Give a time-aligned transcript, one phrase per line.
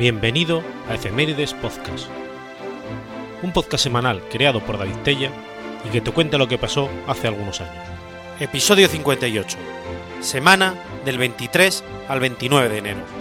[0.00, 2.08] Bienvenido a Efemérides Podcast,
[3.42, 5.30] un podcast semanal creado por David Tella
[5.86, 7.84] y que te cuenta lo que pasó hace algunos años.
[8.40, 9.58] Episodio 58,
[10.22, 10.74] semana
[11.04, 13.19] del 23 al 29 de enero.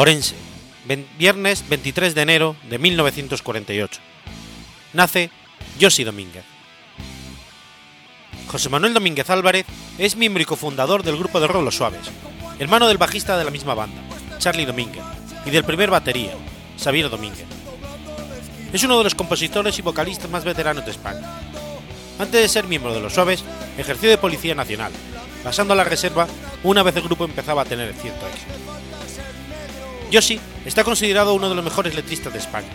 [0.00, 0.34] Orense,
[1.18, 4.00] viernes 23 de enero de 1948.
[4.94, 5.30] Nace
[5.78, 6.42] Josi Domínguez.
[8.46, 9.66] José Manuel Domínguez Álvarez
[9.98, 12.10] es miembro y cofundador del grupo de rock Los Suaves,
[12.58, 14.00] hermano del bajista de la misma banda,
[14.38, 15.04] Charlie Domínguez,
[15.44, 16.32] y del primer batería,
[16.82, 17.44] Xavier Domínguez.
[18.72, 21.28] Es uno de los compositores y vocalistas más veteranos de España.
[22.18, 23.44] Antes de ser miembro de Los Suaves,
[23.76, 24.92] ejerció de Policía Nacional,
[25.44, 26.26] pasando a la reserva
[26.64, 28.79] una vez el grupo empezaba a tener cierto éxito.
[30.10, 32.68] Yoshi está considerado uno de los mejores letristas de España,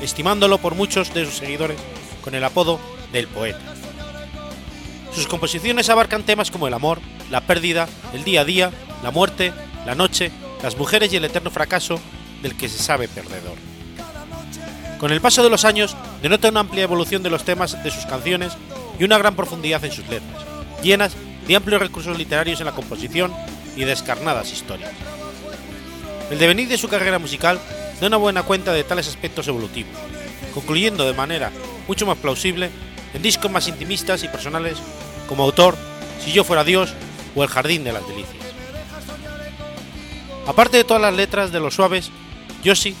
[0.00, 1.78] estimándolo por muchos de sus seguidores
[2.22, 2.78] con el apodo
[3.12, 3.74] del poeta.
[5.12, 9.52] Sus composiciones abarcan temas como el amor, la pérdida, el día a día, la muerte,
[9.84, 10.30] la noche,
[10.62, 12.00] las mujeres y el eterno fracaso
[12.42, 13.56] del que se sabe perdedor.
[15.00, 18.06] Con el paso de los años, denota una amplia evolución de los temas de sus
[18.06, 18.52] canciones
[18.98, 20.44] y una gran profundidad en sus letras,
[20.82, 23.32] llenas de amplios recursos literarios en la composición
[23.76, 24.92] y descarnadas historias.
[26.30, 27.58] El devenir de su carrera musical
[28.00, 29.92] da una buena cuenta de tales aspectos evolutivos,
[30.54, 31.50] concluyendo de manera
[31.86, 32.70] mucho más plausible
[33.14, 34.78] en discos más intimistas y personales
[35.26, 35.76] como autor
[36.22, 36.92] Si yo fuera Dios
[37.34, 38.44] o El Jardín de las Delicias.
[40.46, 42.10] Aparte de todas las letras de los suaves,
[42.62, 42.94] Yoshi,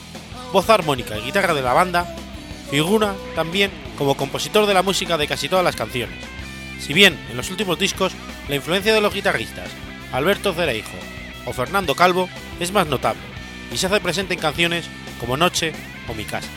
[0.52, 2.06] voz armónica y guitarra de la banda,
[2.70, 6.18] figura también como compositor de la música de casi todas las canciones,
[6.78, 8.12] si bien en los últimos discos
[8.48, 9.68] la influencia de los guitarristas
[10.12, 10.96] Alberto Cereijo
[11.48, 12.28] o Fernando Calvo
[12.60, 13.22] es más notable
[13.72, 14.88] y se hace presente en canciones
[15.18, 15.72] como Noche
[16.08, 16.48] o Mi Casa.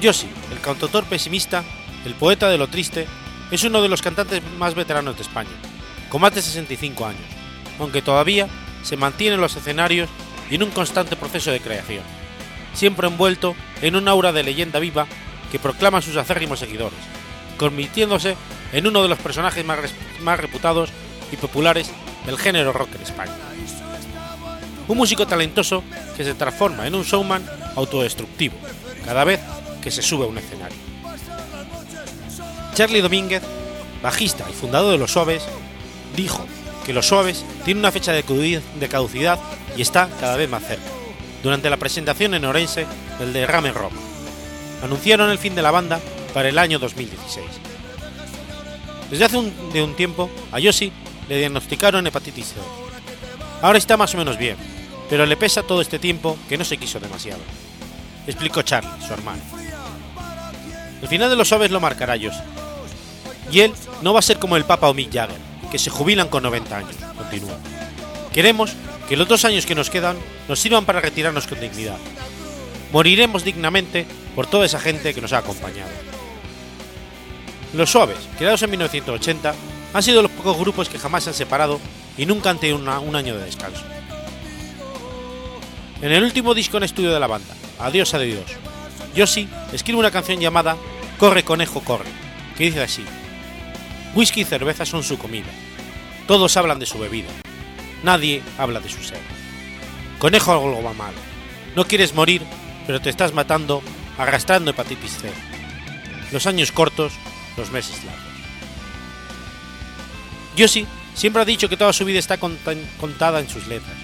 [0.00, 1.62] Yoshi, el cantautor pesimista,
[2.04, 3.06] el poeta de lo triste,
[3.52, 5.50] es uno de los cantantes más veteranos de España,
[6.08, 7.22] con más de 65 años,
[7.78, 8.48] aunque todavía
[8.82, 10.10] se mantiene en los escenarios
[10.50, 12.02] y en un constante proceso de creación,
[12.74, 15.06] siempre envuelto en un aura de leyenda viva
[15.52, 16.98] que proclama a sus acérrimos seguidores,
[17.58, 18.36] convirtiéndose
[18.72, 19.78] en uno de los personajes más,
[20.22, 20.90] más reputados
[21.30, 21.92] y populares
[22.26, 23.32] del género rock en España.
[24.88, 25.82] Un músico talentoso
[26.16, 27.44] que se transforma en un showman
[27.76, 28.54] autodestructivo
[29.04, 29.40] cada vez
[29.80, 30.76] que se sube a un escenario.
[32.74, 33.42] Charlie Domínguez,
[34.02, 35.42] bajista y fundador de Los Suaves,
[36.16, 36.44] dijo
[36.86, 39.38] que Los Suaves tiene una fecha de caducidad
[39.76, 40.90] y está cada vez más cerca,
[41.42, 42.86] durante la presentación en Orense
[43.18, 43.96] del derrame Roma.
[44.82, 46.00] Anunciaron el fin de la banda
[46.34, 47.46] para el año 2016.
[49.10, 50.92] Desde hace un, de un tiempo, a Yoshi
[51.32, 52.54] le diagnosticaron hepatitis C.
[53.62, 54.54] Ahora está más o menos bien,
[55.08, 57.40] pero le pesa todo este tiempo que no se quiso demasiado.
[58.26, 59.40] Explicó Charlie, su hermano.
[61.00, 62.42] El final de los suaves lo marcará Yoshi.
[63.50, 63.72] Y él
[64.02, 65.38] no va a ser como el Papa o Mick Jagger,
[65.70, 67.56] que se jubilan con 90 años, continúa.
[68.34, 68.74] Queremos
[69.08, 70.18] que los dos años que nos quedan
[70.50, 71.96] nos sirvan para retirarnos con dignidad.
[72.92, 74.04] Moriremos dignamente
[74.36, 75.90] por toda esa gente que nos ha acompañado.
[77.72, 79.54] Los Suaves, creados en 1980,
[79.94, 81.80] han sido los pocos grupos que jamás se han separado
[82.18, 83.84] y nunca han tenido un año de descanso.
[86.00, 88.50] En el último disco en estudio de la banda, Adiós Adiós,
[89.14, 90.76] Yoshi escribe una canción llamada
[91.18, 92.10] Corre Conejo Corre,
[92.58, 93.04] que dice así,
[94.14, 95.46] Whisky y cerveza son su comida,
[96.26, 97.30] todos hablan de su bebida,
[98.02, 99.20] nadie habla de su ser.
[100.18, 101.14] Conejo algo va mal,
[101.76, 102.42] no quieres morir,
[102.84, 103.80] pero te estás matando
[104.18, 105.30] arrastrando hepatitis C.
[106.32, 107.12] Los años cortos,
[107.56, 108.31] los meses largos.
[110.56, 113.96] Yoshi siempre ha dicho que toda su vida está contada en sus letras,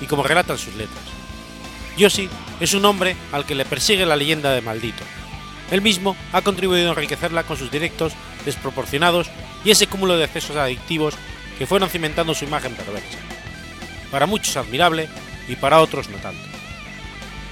[0.00, 1.02] y como relatan sus letras.
[1.96, 2.28] Yoshi
[2.60, 5.02] es un hombre al que le persigue la leyenda de maldito.
[5.70, 8.12] Él mismo ha contribuido a enriquecerla con sus directos
[8.44, 9.28] desproporcionados
[9.64, 11.14] y ese cúmulo de excesos adictivos
[11.58, 13.18] que fueron cimentando su imagen perversa.
[14.10, 15.08] Para muchos admirable
[15.48, 16.42] y para otros no tanto.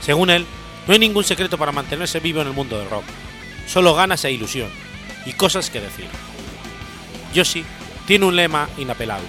[0.01, 0.47] Según él,
[0.87, 3.05] no hay ningún secreto para mantenerse vivo en el mundo del rock,
[3.67, 4.69] solo ganas e ilusión,
[5.25, 6.07] y cosas que decir.
[7.33, 7.65] Yoshi
[8.07, 9.29] tiene un lema inapelable.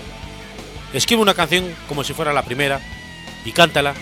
[0.94, 2.80] Escribe una canción como si fuera la primera
[3.44, 3.94] y cántala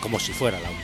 [0.00, 0.83] como si fuera la última.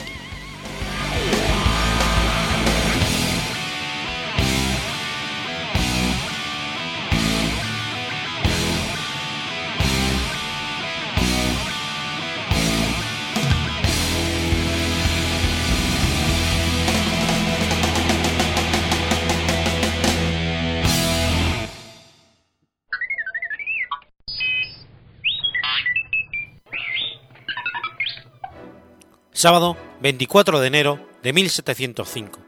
[29.41, 32.39] Sábado 24 de enero de 1705.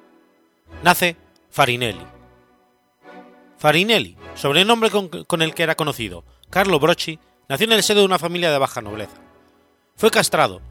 [0.84, 1.18] Nace
[1.50, 2.06] Farinelli.
[3.58, 7.18] Farinelli, sobrenombre con, con el que era conocido, Carlo Brocci,
[7.50, 9.18] nació en el seno de una familia de baja nobleza.
[9.96, 10.62] Fue castrado,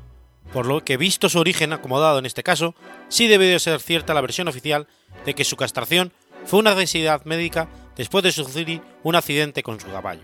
[0.52, 2.76] por lo que visto su origen acomodado en este caso,
[3.08, 4.86] sí debe de ser cierta la versión oficial
[5.24, 6.12] de que su castración
[6.44, 10.22] fue una necesidad médica después de sufrir un accidente con su caballo.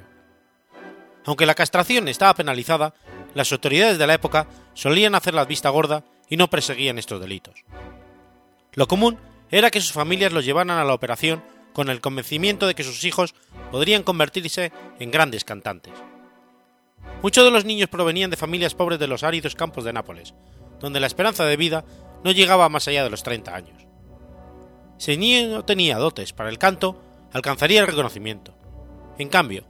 [1.24, 2.94] Aunque la castración estaba penalizada,
[3.38, 7.54] las autoridades de la época solían hacer la vista gorda y no perseguían estos delitos.
[8.74, 9.16] Lo común
[9.50, 13.04] era que sus familias los llevaran a la operación con el convencimiento de que sus
[13.04, 13.36] hijos
[13.70, 15.92] podrían convertirse en grandes cantantes.
[17.22, 20.34] Muchos de los niños provenían de familias pobres de los áridos campos de Nápoles,
[20.80, 21.84] donde la esperanza de vida
[22.24, 23.86] no llegaba más allá de los 30 años.
[24.96, 27.00] Si el niño tenía dotes para el canto,
[27.32, 28.58] alcanzaría el reconocimiento.
[29.16, 29.64] En cambio,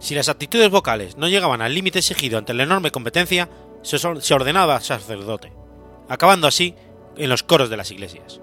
[0.00, 3.48] si las actitudes vocales no llegaban al límite exigido ante la enorme competencia,
[3.82, 5.52] se ordenaba sacerdote,
[6.08, 6.74] acabando así
[7.16, 8.40] en los coros de las iglesias.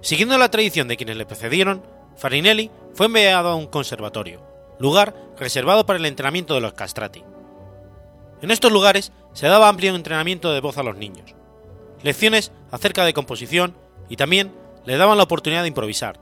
[0.00, 1.82] Siguiendo la tradición de quienes le precedieron,
[2.16, 4.42] Farinelli fue enviado a un conservatorio,
[4.78, 7.24] lugar reservado para el entrenamiento de los castrati.
[8.42, 11.34] En estos lugares se daba amplio entrenamiento de voz a los niños,
[12.02, 13.76] lecciones acerca de composición
[14.08, 14.52] y también
[14.84, 16.20] le daban la oportunidad de improvisar.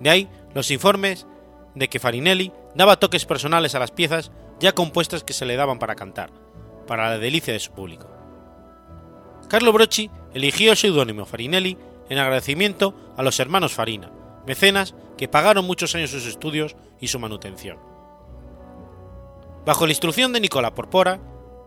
[0.00, 1.26] De ahí los informes
[1.74, 4.30] de que Farinelli daba toques personales a las piezas
[4.60, 6.30] ya compuestas que se le daban para cantar,
[6.86, 8.08] para la delicia de su público.
[9.48, 11.76] Carlo Brocci eligió el seudónimo Farinelli
[12.08, 14.10] en agradecimiento a los hermanos Farina,
[14.46, 17.78] mecenas que pagaron muchos años sus estudios y su manutención.
[19.64, 21.20] Bajo la instrucción de Nicola Porpora,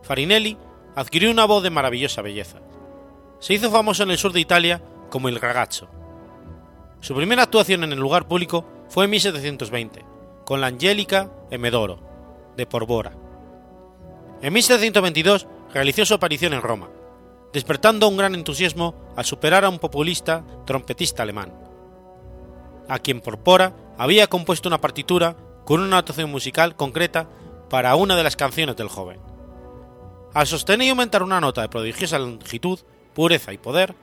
[0.03, 0.57] Farinelli
[0.95, 2.59] adquirió una voz de maravillosa belleza.
[3.39, 5.87] Se hizo famoso en el sur de Italia como el ragazzo.
[6.99, 10.05] Su primera actuación en el lugar público fue en 1720,
[10.47, 11.99] con la Angélica e Medoro,
[12.55, 13.11] de Porvora.
[14.41, 16.87] En 1722 realizó su aparición en Roma,
[17.51, 21.51] despertando un gran entusiasmo al superar a un populista trompetista alemán,
[22.87, 25.35] a quien Porpora había compuesto una partitura
[25.65, 27.27] con una notación musical concreta
[27.69, 29.19] para una de las canciones del joven.
[30.33, 32.79] Al sostener y aumentar una nota de prodigiosa longitud,
[33.13, 33.95] pureza y poder,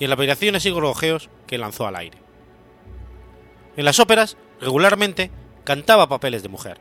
[0.00, 2.18] y en las variaciones y gorgojeos que lanzó al aire.
[3.76, 5.30] En las óperas, regularmente,
[5.64, 6.78] cantaba papeles de mujer.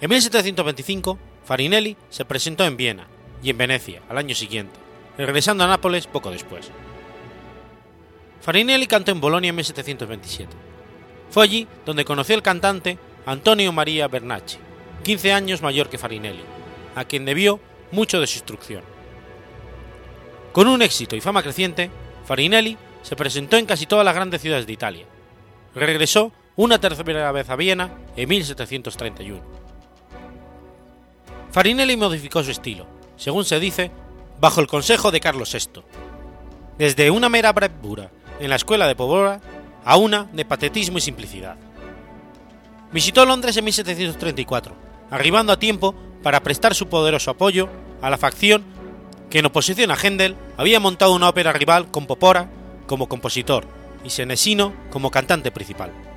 [0.00, 3.06] En 1725, Farinelli se presentó en Viena
[3.42, 4.78] y en Venecia al año siguiente,
[5.18, 6.70] regresando a Nápoles poco después.
[8.40, 10.50] Farinelli cantó en Bolonia en 1727.
[11.30, 14.58] Fue allí donde conoció al cantante Antonio María Bernacci,
[15.04, 16.42] 15 años mayor que Farinelli,
[16.94, 17.60] a quien debió
[17.92, 18.82] mucho de su instrucción.
[20.52, 21.90] Con un éxito y fama creciente,
[22.24, 25.06] Farinelli se presentó en casi todas las grandes ciudades de Italia.
[25.74, 29.40] Regresó una tercera vez a Viena en 1731.
[31.50, 32.86] Farinelli modificó su estilo,
[33.16, 33.90] según se dice,
[34.38, 35.80] bajo el consejo de Carlos VI,
[36.76, 39.40] desde una mera bravura en la escuela de Pobora
[39.86, 41.56] a una de patetismo y simplicidad.
[42.92, 44.74] Visitó Londres en 1734,
[45.10, 47.70] arribando a tiempo para prestar su poderoso apoyo
[48.02, 48.64] a la facción
[49.30, 52.50] que en oposición a Händel había montado una ópera rival con Popora
[52.86, 53.66] como compositor
[54.04, 56.09] y Senesino como cantante principal.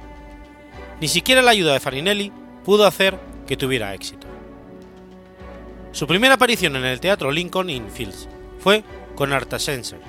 [1.04, 2.32] Ni siquiera la ayuda de Farinelli
[2.64, 4.26] pudo hacer que tuviera éxito.
[5.92, 8.30] Su primera aparición en el teatro Lincoln Inn Fields
[8.60, 10.00] fue con Artasenser,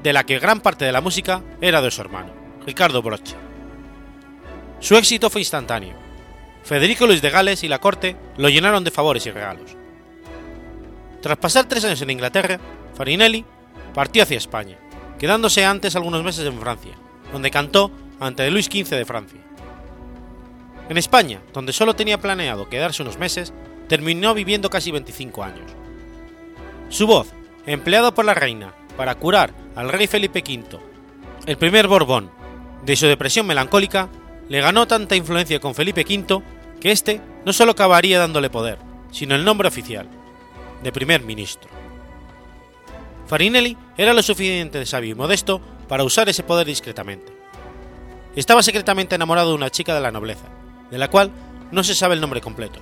[0.00, 2.30] de la que gran parte de la música era de su hermano,
[2.66, 3.34] Ricardo Broche.
[4.78, 5.96] Su éxito fue instantáneo.
[6.62, 9.72] Federico Luis de Gales y la corte lo llenaron de favores y regalos.
[11.20, 12.60] Tras pasar tres años en Inglaterra,
[12.94, 13.44] Farinelli
[13.92, 14.78] partió hacia España,
[15.18, 16.92] quedándose antes algunos meses en Francia,
[17.32, 19.47] donde cantó ante Luis XV de Francia.
[20.88, 23.52] En España, donde solo tenía planeado quedarse unos meses,
[23.88, 25.70] terminó viviendo casi 25 años.
[26.88, 27.28] Su voz,
[27.66, 30.78] empleada por la reina para curar al rey Felipe V,
[31.46, 32.30] el primer Borbón,
[32.84, 34.08] de su depresión melancólica,
[34.48, 36.42] le ganó tanta influencia con Felipe V
[36.80, 38.78] que éste no solo acabaría dándole poder,
[39.10, 40.08] sino el nombre oficial,
[40.82, 41.68] de primer ministro.
[43.26, 47.32] Farinelli era lo suficientemente sabio y modesto para usar ese poder discretamente.
[48.36, 50.46] Estaba secretamente enamorado de una chica de la nobleza,
[50.90, 51.30] de la cual
[51.70, 52.80] no se sabe el nombre completo,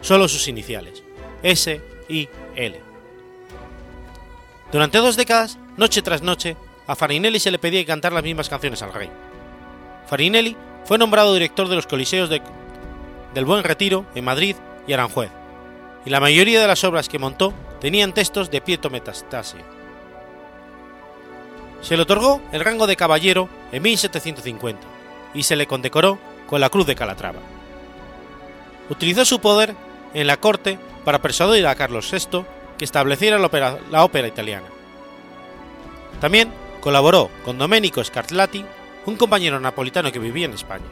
[0.00, 1.02] solo sus iniciales,
[1.42, 2.80] S y L.
[4.70, 6.56] Durante dos décadas, noche tras noche,
[6.86, 9.10] a Farinelli se le pedía cantar las mismas canciones al rey.
[10.06, 14.56] Farinelli fue nombrado director de los coliseos del Buen Retiro en Madrid
[14.86, 15.30] y Aranjuez,
[16.04, 19.60] y la mayoría de las obras que montó tenían textos de Pietro Metastasia.
[21.80, 24.80] Se le otorgó el rango de caballero en 1750
[25.34, 26.18] y se le condecoró
[26.52, 27.38] con la Cruz de Calatrava.
[28.90, 29.74] Utilizó su poder
[30.12, 32.44] en la corte para persuadir a Carlos VI
[32.76, 34.66] que estableciera la ópera, italiana.
[36.20, 38.66] También colaboró con Domenico Scarlatti,
[39.06, 40.84] un compañero napolitano que vivía en España.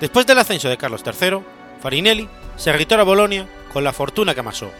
[0.00, 1.40] Después del ascenso de Carlos III,
[1.82, 4.70] Farinelli se retiró a Bolonia con la fortuna que amasó,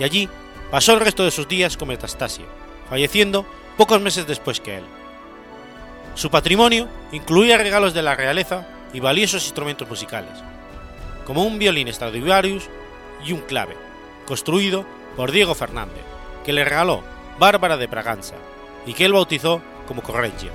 [0.00, 0.28] y allí
[0.68, 2.46] pasó el resto de sus días como Metastasio,
[2.88, 4.99] falleciendo pocos meses después que él.
[6.20, 10.34] Su patrimonio incluía regalos de la realeza y valiosos instrumentos musicales,
[11.24, 12.68] como un violín Stradivarius
[13.24, 13.74] y un clave,
[14.26, 14.84] construido
[15.16, 16.02] por Diego Fernández,
[16.44, 17.02] que le regaló
[17.38, 18.34] Bárbara de Braganza
[18.84, 20.52] y que él bautizó como Correggio.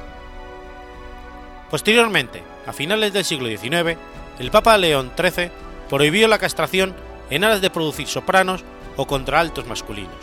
[1.72, 3.98] Posteriormente, a finales del siglo XIX,
[4.38, 5.50] el Papa León XIII
[5.90, 6.96] prohibió la castración
[7.32, 8.64] en aras de producir sopranos
[8.98, 10.14] o contraaltos masculinos.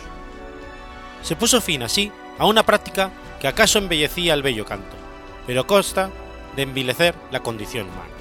[1.21, 5.02] Se puso fin así a una práctica que acaso embellecía el bello canto,
[5.45, 6.09] pero consta
[6.55, 8.13] de envilecer la condición humana.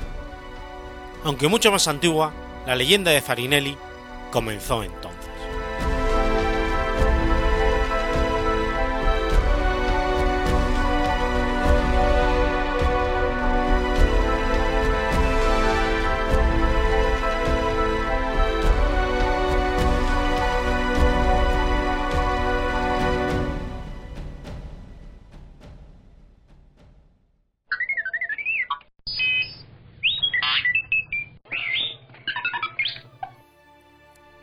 [1.25, 2.33] Aunque mucho más antigua,
[2.67, 3.77] la leyenda de Farinelli
[4.31, 5.12] comenzó entonces.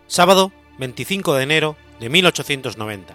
[0.10, 3.14] Sábado 25 de enero de 1890.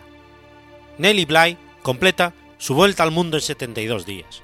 [0.98, 4.42] Nellie Bly completa su vuelta al mundo en 72 días.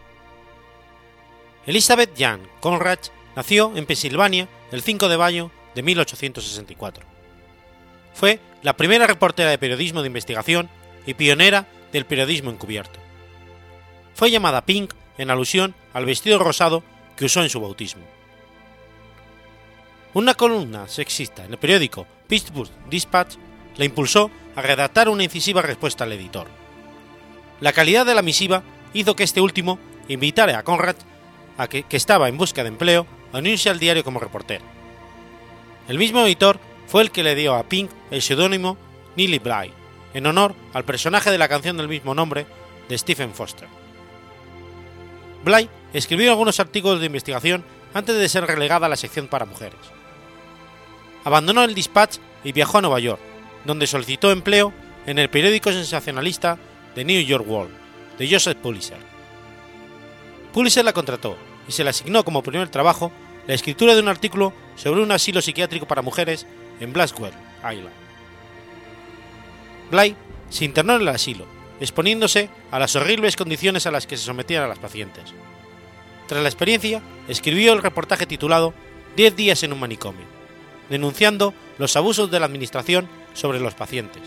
[1.64, 2.98] Elizabeth Jan Conrad
[3.36, 7.06] nació en Pensilvania el 5 de mayo de 1864.
[8.14, 10.68] Fue la primera reportera de periodismo de investigación
[11.06, 12.98] y pionera del periodismo encubierto.
[14.16, 16.82] Fue llamada Pink en alusión al vestido rosado
[17.16, 18.02] que usó en su bautismo.
[20.12, 23.36] Una columna sexista en el periódico Pittsburgh Dispatch
[23.76, 26.48] la impulsó a redactar una incisiva respuesta al editor.
[27.60, 30.96] La calidad de la misiva hizo que este último invitara a Conrad,
[31.56, 34.64] a que, estaba en busca de empleo, a unirse al diario como reportero.
[35.86, 38.76] El mismo editor fue el que le dio a Pink el seudónimo
[39.14, 39.72] Neely Bly,
[40.14, 42.46] en honor al personaje de la canción del mismo nombre
[42.88, 43.68] de Stephen Foster.
[45.44, 47.64] Bly escribió algunos artículos de investigación
[47.94, 49.99] antes de ser relegada a la sección para mujeres
[51.24, 53.20] abandonó el Dispatch y viajó a Nueva York,
[53.64, 54.72] donde solicitó empleo
[55.06, 56.58] en el periódico sensacionalista
[56.94, 57.72] The New York World,
[58.18, 58.98] de Joseph Pulitzer.
[60.52, 61.36] Pulitzer la contrató
[61.68, 63.12] y se le asignó como primer trabajo
[63.46, 66.46] la escritura de un artículo sobre un asilo psiquiátrico para mujeres
[66.80, 67.94] en Blackwell Island.
[69.90, 70.16] Bly
[70.48, 71.46] se internó en el asilo,
[71.80, 75.32] exponiéndose a las horribles condiciones a las que se sometían a las pacientes.
[76.26, 78.72] Tras la experiencia, escribió el reportaje titulado
[79.16, 80.24] Diez días en un manicomio,
[80.90, 84.22] denunciando los abusos de la Administración sobre los pacientes,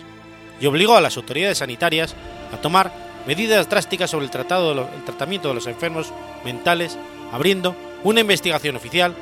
[0.60, 2.16] y obligó a las autoridades sanitarias
[2.52, 2.92] a tomar
[3.28, 6.12] medidas drásticas sobre el, tratado el tratamiento de los enfermos
[6.44, 6.98] mentales,
[7.32, 9.14] abriendo una investigación oficial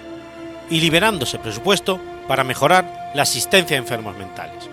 [0.69, 4.69] y liberándose presupuesto para mejorar la asistencia a enfermos mentales.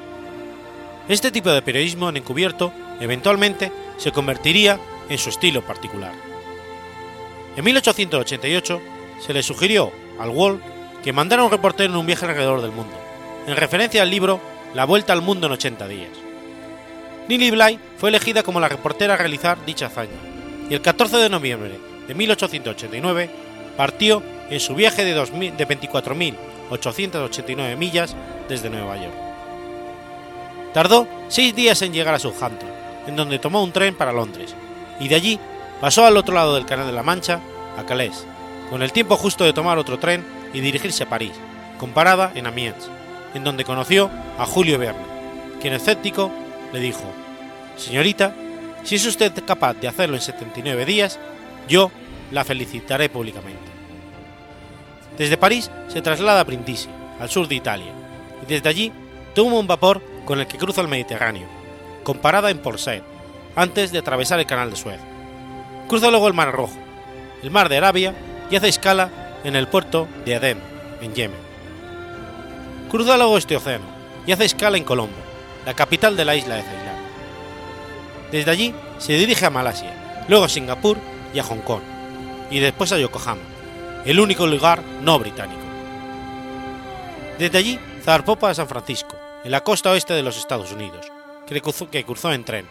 [1.09, 6.13] Este tipo de periodismo en encubierto eventualmente se convertiría en su estilo particular.
[7.57, 8.81] En 1888
[9.27, 10.61] se le sugirió al Wall
[11.09, 12.93] que mandara un reportero en un viaje alrededor del mundo,
[13.47, 14.43] en referencia al libro
[14.75, 16.11] La Vuelta al Mundo en 80 días.
[17.29, 20.19] Lily Bly fue elegida como la reportera a realizar dicha hazaña,
[20.69, 23.31] y el 14 de noviembre de 1889
[23.75, 28.15] partió en su viaje de, de 24.889 millas
[28.47, 29.17] desde Nueva York.
[30.75, 32.69] Tardó seis días en llegar a Southampton,
[33.07, 34.55] en donde tomó un tren para Londres,
[35.01, 35.41] y de allí
[35.81, 37.41] pasó al otro lado del Canal de la Mancha,
[37.79, 38.27] a Calais,
[38.69, 41.33] con el tiempo justo de tomar otro tren y dirigirse a París,
[41.79, 42.91] con parada en Amiens,
[43.35, 45.05] en donde conoció a Julio Verne,
[45.61, 46.31] quien escéptico
[46.73, 47.05] le dijo,
[47.77, 48.35] Señorita,
[48.85, 51.19] si es usted capaz de hacerlo en 79 días,
[51.69, 51.91] yo
[52.31, 53.71] la felicitaré públicamente.
[55.17, 56.89] Desde París se traslada a Brindisi,
[57.21, 57.93] al sur de Italia,
[58.43, 58.93] y desde allí
[59.35, 61.49] toma un vapor con el que cruza el Mediterráneo,
[62.03, 63.03] con parada en Port Said,
[63.57, 65.01] antes de atravesar el canal de Suez.
[65.89, 66.77] Cruza luego el Mar Rojo,
[67.43, 68.15] el Mar de Arabia
[68.51, 69.11] y hace escala
[69.49, 70.59] en el puerto de Adem,
[71.01, 71.41] en Yemen.
[72.91, 73.87] Cruza luego este océano
[74.27, 75.17] y hace escala en Colombo,
[75.65, 76.99] la capital de la isla de Ceilán.
[78.31, 80.99] Desde allí se dirige a Malasia, luego a Singapur
[81.33, 81.81] y a Hong Kong,
[82.51, 83.41] y después a Yokohama,
[84.05, 85.63] el único lugar no británico.
[87.39, 91.11] Desde allí zarpó para San Francisco, en la costa oeste de los Estados Unidos,
[91.47, 92.67] que cruzó, que cruzó en tren,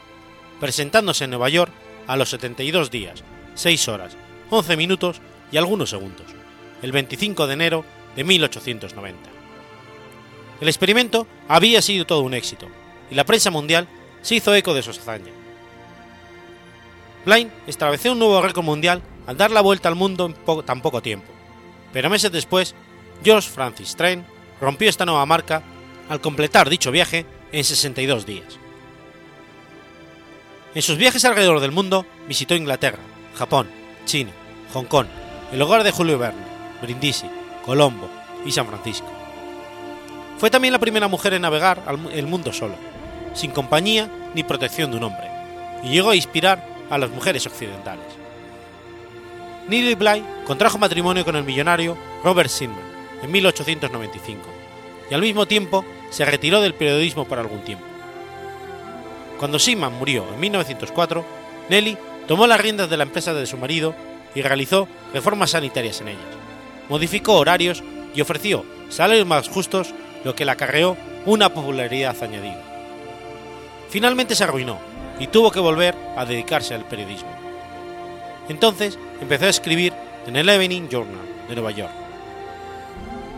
[0.59, 1.71] presentándose en Nueva York
[2.05, 3.23] a los 72 días,
[3.55, 4.15] 6 horas,
[4.51, 6.36] 11 minutos y algunos segundos
[6.81, 9.29] el 25 de enero de 1890.
[10.59, 12.67] El experimento había sido todo un éxito,
[13.11, 13.87] y la prensa mundial
[14.21, 15.31] se hizo eco de su hazaña.
[17.25, 21.01] Blind estableció un nuevo récord mundial al dar la vuelta al mundo en tan poco
[21.01, 21.27] tiempo,
[21.93, 22.75] pero meses después,
[23.23, 24.25] George Francis Train
[24.61, 25.61] rompió esta nueva marca
[26.09, 28.57] al completar dicho viaje en 62 días.
[30.73, 32.99] En sus viajes alrededor del mundo visitó Inglaterra,
[33.35, 33.69] Japón,
[34.05, 34.31] China,
[34.73, 35.07] Hong Kong,
[35.51, 37.27] el hogar de Julio Verne, Brindisi,
[37.65, 38.09] Colombo
[38.45, 39.07] y San Francisco.
[40.37, 41.81] Fue también la primera mujer en navegar
[42.11, 42.75] el mundo solo,
[43.33, 45.29] sin compañía ni protección de un hombre,
[45.83, 48.05] y llegó a inspirar a las mujeres occidentales.
[49.67, 52.79] Nellie Bly contrajo matrimonio con el millonario Robert Sidman
[53.21, 54.41] en 1895,
[55.09, 57.85] y al mismo tiempo se retiró del periodismo por algún tiempo.
[59.39, 61.25] Cuando Seaman murió en 1904,
[61.69, 63.95] Nelly tomó las riendas de la empresa de su marido
[64.33, 66.36] y realizó reformas sanitarias en ellas,
[66.89, 72.61] modificó horarios y ofreció salarios más justos, lo que le acarreó una popularidad añadida.
[73.89, 74.79] Finalmente se arruinó
[75.19, 77.29] y tuvo que volver a dedicarse al periodismo.
[78.49, 79.93] Entonces empezó a escribir
[80.25, 81.91] en el Evening Journal de Nueva York.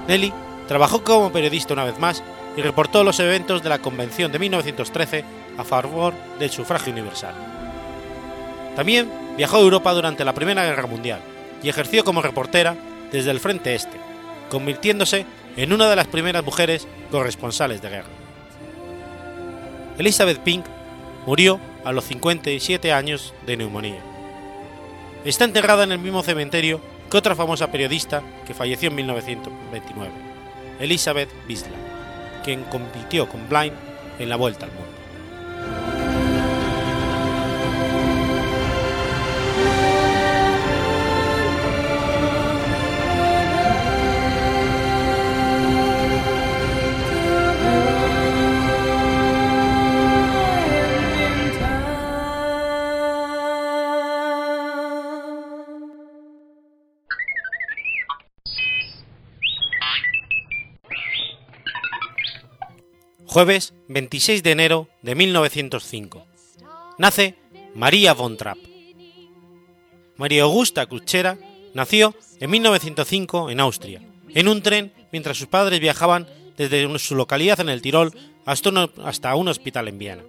[0.08, 0.34] Nelly
[0.68, 2.24] trabajó como periodista una vez más
[2.56, 5.24] y reportó los eventos de la Convención de 1913
[5.58, 7.34] a favor del sufragio universal.
[8.75, 11.22] También viajó a Europa durante la Primera Guerra Mundial
[11.62, 12.75] y ejerció como reportera
[13.12, 13.98] desde el Frente Este,
[14.50, 15.25] convirtiéndose
[15.58, 18.10] en una de las primeras mujeres corresponsales de guerra.
[19.98, 20.66] Elizabeth Pink
[21.25, 24.01] murió a los 57 años de neumonía.
[25.25, 30.12] Está enterrada en el mismo cementerio que otra famosa periodista que falleció en 1929,
[30.80, 31.75] Elizabeth Bisla,
[32.44, 33.74] quien compitió con Blind
[34.20, 34.89] en la Vuelta al Mundo.
[63.40, 66.25] Jueves 26 de enero de 1905.
[66.98, 67.36] Nace
[67.74, 68.58] María von Trapp.
[70.18, 71.38] María Augusta Kutschera
[71.74, 74.02] nació en 1905 en Austria,
[74.36, 79.48] en un tren mientras sus padres viajaban desde su localidad en el Tirol hasta un,
[79.48, 80.24] hospital en Viena.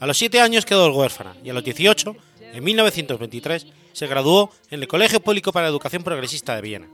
[0.00, 2.16] A los 7 años quedó huérfana y a los 18,
[2.54, 6.88] en 1923, se graduó en el Colegio Público para la Educación Progresista de Viena.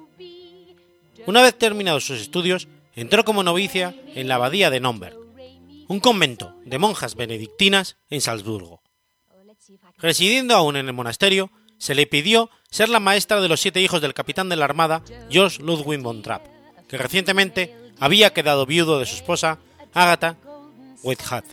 [1.26, 2.66] Una vez terminados sus estudios,
[2.98, 5.16] entró como novicia en la abadía de Nomberg,
[5.86, 8.82] un convento de monjas benedictinas en Salzburgo.
[9.98, 14.00] Residiendo aún en el monasterio, se le pidió ser la maestra de los siete hijos
[14.00, 16.44] del capitán de la Armada, George Ludwig von Trapp,
[16.88, 19.60] que recientemente había quedado viudo de su esposa,
[19.94, 20.36] Agatha
[21.04, 21.44] Whitehead.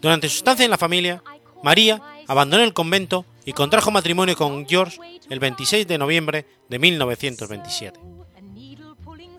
[0.00, 1.22] Durante su estancia en la familia,
[1.64, 8.11] María abandonó el convento y contrajo matrimonio con George el 26 de noviembre de 1927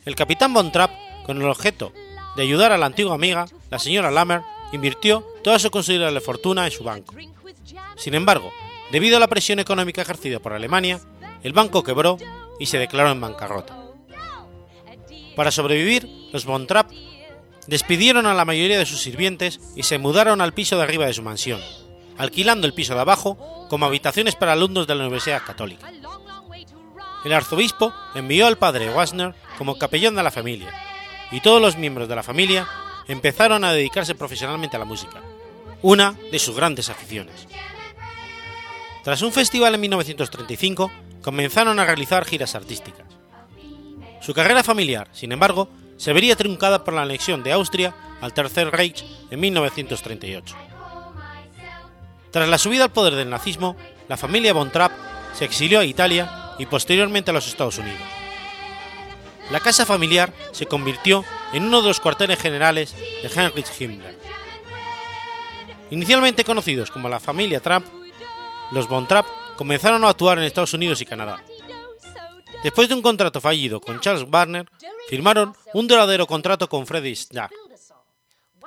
[0.06, 0.92] el capitán Von Trapp,
[1.26, 1.94] con el objeto
[2.36, 6.72] de ayudar a la antigua amiga, la señora Lammer, invirtió toda su considerable fortuna en
[6.72, 7.16] su banco.
[7.96, 8.52] Sin embargo,
[8.92, 11.00] debido a la presión económica ejercida por Alemania,
[11.44, 12.18] el banco quebró
[12.60, 13.78] y se declaró en bancarrota.
[15.36, 16.92] Para sobrevivir, los Von Trapp
[17.68, 21.14] despidieron a la mayoría de sus sirvientes y se mudaron al piso de arriba de
[21.14, 21.62] su mansión,
[22.18, 25.90] alquilando el piso de abajo como habitaciones para alumnos de la Universidad Católica
[27.24, 30.74] el arzobispo envió al padre Wasner como capellán de la familia,
[31.32, 32.68] y todos los miembros de la familia
[33.08, 35.22] empezaron a dedicarse profesionalmente a la música,
[35.82, 37.48] una de sus grandes aficiones.
[39.06, 43.08] Tras un festival en 1935, comenzaron a realizar giras artísticas.
[44.20, 48.70] Su carrera familiar, sin embargo, se vería truncada por la anexión de Austria al Tercer
[48.70, 50.58] Reich en 1938.
[52.32, 53.78] Tras la subida al poder del nazismo,
[54.10, 54.92] la familia von Trapp
[55.34, 58.23] se exilió a Italia y posteriormente a los Estados Unidos.
[59.52, 64.18] La casa familiar se convirtió en uno de los cuarteles generales de Heinrich Himmler.
[65.92, 67.86] Inicialmente conocidos como la familia Trump,
[68.72, 71.44] los Von Trapp comenzaron a actuar en Estados Unidos y Canadá.
[72.64, 74.70] Después de un contrato fallido con Charles Warner,
[75.10, 77.52] firmaron un duradero contrato con Freddie Starr.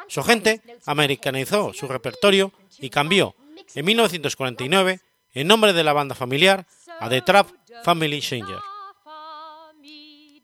[0.06, 3.34] Su agente americanizó su repertorio y cambió,
[3.74, 5.00] en 1949,
[5.32, 6.66] el nombre de la banda familiar
[7.00, 7.48] a The Trap
[7.82, 8.58] Family Changer.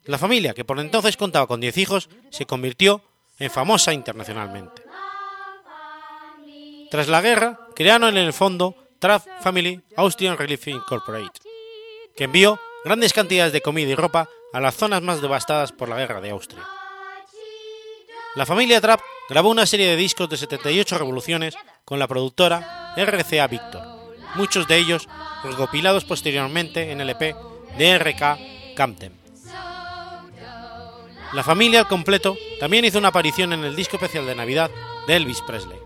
[0.05, 3.03] La familia, que por entonces contaba con 10 hijos, se convirtió
[3.38, 4.83] en famosa internacionalmente.
[6.91, 11.41] Tras la guerra, crearon en el fondo Trap Family Austrian Relief Incorporated,
[12.17, 15.97] que envió grandes cantidades de comida y ropa a las zonas más devastadas por la
[15.97, 16.67] guerra de Austria.
[18.35, 23.47] La familia Trapp grabó una serie de discos de 78 revoluciones con la productora RCA
[23.47, 23.83] Victor,
[24.35, 25.09] muchos de ellos
[25.45, 27.35] recopilados posteriormente en el EP
[27.79, 29.22] de RK Camden.
[31.33, 34.71] La familia al completo también hizo una aparición en el disco especial de Navidad
[35.07, 35.79] de Elvis Presley.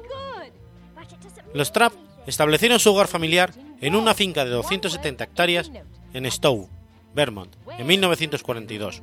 [1.54, 1.92] Los Trapp
[2.26, 5.70] establecieron su hogar familiar en una finca de 270 hectáreas
[6.12, 6.68] en Stowe,
[7.14, 9.02] Vermont, en 1942,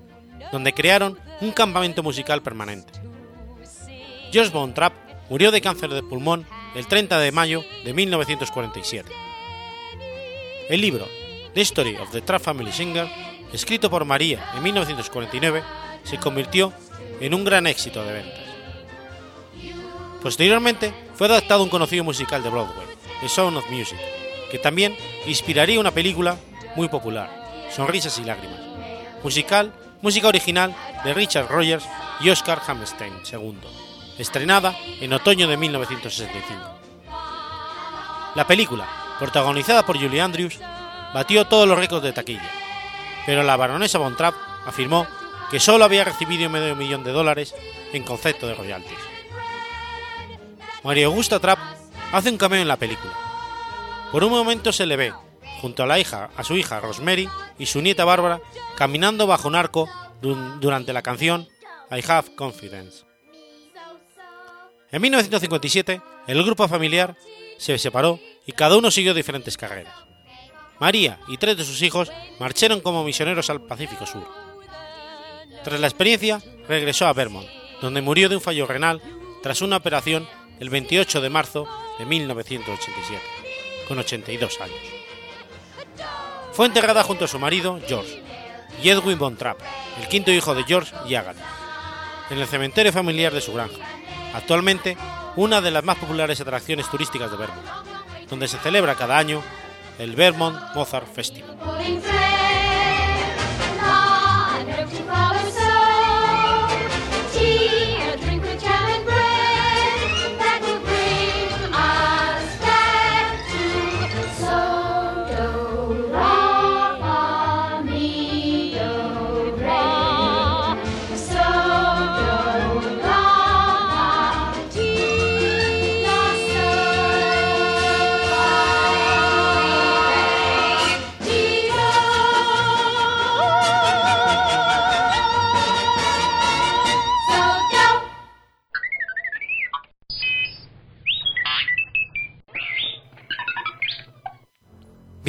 [0.51, 2.91] donde crearon un campamento musical permanente.
[4.31, 4.93] George Von Trapp
[5.29, 9.09] murió de cáncer de pulmón el 30 de mayo de 1947.
[10.69, 11.07] El libro
[11.53, 13.07] The Story of the Trapp Family Singer,
[13.53, 15.63] escrito por María en 1949,
[16.03, 16.73] se convirtió
[17.19, 18.43] en un gran éxito de ventas.
[20.21, 22.87] Posteriormente fue adaptado un conocido musical de Broadway,
[23.21, 23.99] The Sound of Music,
[24.51, 26.37] que también inspiraría una película
[26.75, 27.29] muy popular,
[27.71, 28.59] Sonrisas y Lágrimas,
[29.23, 31.85] musical, música original de Richard Rogers
[32.21, 33.57] y Oscar Hammerstein II,
[34.17, 36.61] estrenada en otoño de 1965.
[38.35, 38.87] La película,
[39.19, 40.59] protagonizada por Julie Andrews,
[41.13, 42.49] batió todos los récords de taquilla,
[43.25, 44.35] pero la baronesa Von Trapp
[44.65, 45.07] afirmó
[45.53, 47.53] que solo había recibido medio millón de dólares
[47.93, 48.97] en concepto de royalties.
[50.83, 51.59] María Augusta Trapp
[52.11, 53.13] hace un cameo en la película.
[54.11, 55.13] Por un momento se le ve,
[55.61, 58.41] junto a, la hija, a su hija Rosemary y su nieta Bárbara,
[58.75, 59.87] caminando bajo un arco
[60.59, 61.47] durante la canción
[61.91, 63.03] I Have Confidence.
[64.91, 67.15] En 1957, el grupo familiar
[67.59, 69.93] se separó y cada uno siguió diferentes carreras.
[70.79, 74.42] María y tres de sus hijos marcharon como misioneros al Pacífico Sur.
[75.63, 77.47] Tras la experiencia, regresó a Vermont,
[77.81, 79.01] donde murió de un fallo renal
[79.41, 80.27] tras una operación
[80.59, 81.67] el 28 de marzo
[81.99, 83.21] de 1987,
[83.87, 84.77] con 82 años.
[86.53, 88.21] Fue enterrada junto a su marido, George,
[88.81, 89.59] y Edwin Von Trapp,
[89.99, 91.43] el quinto hijo de George y Agatha,
[92.29, 93.83] en el cementerio familiar de su granja,
[94.33, 94.97] actualmente
[95.35, 97.67] una de las más populares atracciones turísticas de Vermont,
[98.29, 99.41] donde se celebra cada año
[99.99, 101.57] el Vermont Mozart Festival.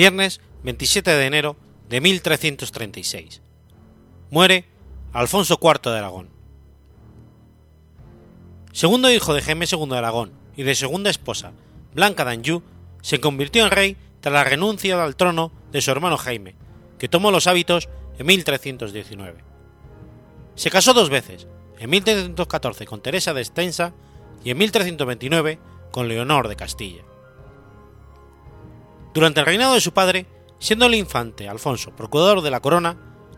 [0.05, 1.57] Viernes 27 de enero
[1.89, 3.41] de 1336.
[4.29, 4.67] Muere
[5.15, 6.29] Alfonso IV de Aragón.
[8.71, 11.53] Segundo hijo de Jaime II de Aragón y de segunda esposa,
[11.95, 12.63] Blanca d'Anjou,
[13.01, 16.55] se convirtió en rey tras la renuncia al trono de su hermano Jaime,
[16.99, 17.89] que tomó los hábitos
[18.19, 19.43] en 1319.
[20.55, 21.47] Se casó dos veces,
[21.79, 23.95] en 1314 con Teresa de Estensa
[24.45, 25.59] y en 1329
[25.91, 27.05] con Leonor de Castilla.
[29.15, 30.27] Durante el reinado de su padre,
[30.59, 32.97] siendo el infante Alfonso procurador de la corona,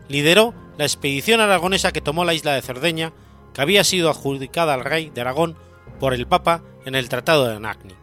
[0.09, 3.13] lideró la expedición aragonesa que tomó la isla de Cerdeña,
[3.53, 5.55] que había sido adjudicada al rey de Aragón
[5.99, 7.93] por el Papa en el Tratado de Anagni.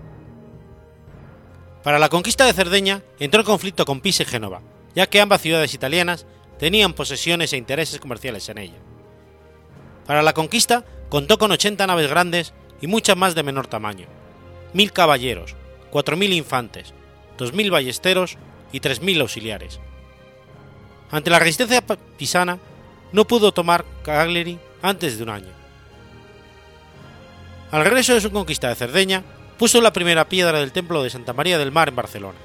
[1.83, 4.63] Para la conquista de Cerdeña entró en conflicto con Pisa y Génova,
[4.95, 6.27] ya que ambas ciudades italianas
[6.61, 8.79] tenían posesiones e intereses comerciales en ella.
[10.07, 14.07] Para la conquista contó con 80 naves grandes y muchas más de menor tamaño,
[14.75, 15.57] 1.000 caballeros,
[15.91, 16.95] 4.000 infantes,
[17.39, 18.37] 2.000 ballesteros
[18.73, 19.81] y 3.000 auxiliares.
[21.11, 21.85] Ante la resistencia
[22.17, 22.59] pisana,
[23.13, 25.53] no pudo tomar Cagliari antes de un año.
[27.71, 29.23] Al regreso de su conquista de Cerdeña,
[29.59, 32.39] puso la primera piedra del templo de Santa María del Mar en Barcelona.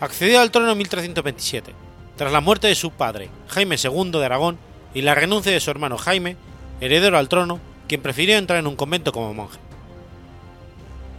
[0.00, 1.72] Accedió al trono en 1327,
[2.16, 4.58] tras la muerte de su padre, Jaime II de Aragón,
[4.94, 6.36] y la renuncia de su hermano Jaime,
[6.80, 9.58] heredero al trono, quien prefirió entrar en un convento como monje.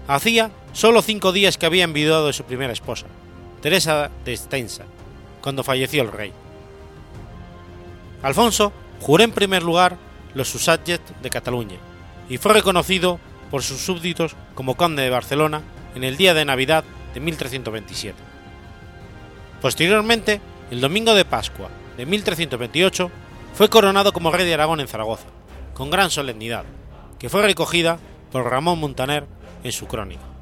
[0.07, 3.05] Hacía solo cinco días que había envidiado de su primera esposa,
[3.61, 4.83] Teresa de Estensa,
[5.41, 6.33] cuando falleció el rey.
[8.21, 9.97] Alfonso juró en primer lugar
[10.33, 11.77] los Susatgets de Cataluña
[12.29, 15.61] y fue reconocido por sus súbditos como conde de Barcelona
[15.95, 16.83] en el día de Navidad
[17.13, 18.17] de 1327.
[19.61, 23.11] Posteriormente, el domingo de Pascua de 1328,
[23.53, 25.27] fue coronado como rey de Aragón en Zaragoza,
[25.73, 26.65] con gran solemnidad,
[27.19, 27.99] que fue recogida
[28.31, 29.25] por Ramón Montaner
[29.63, 30.32] en su crónica.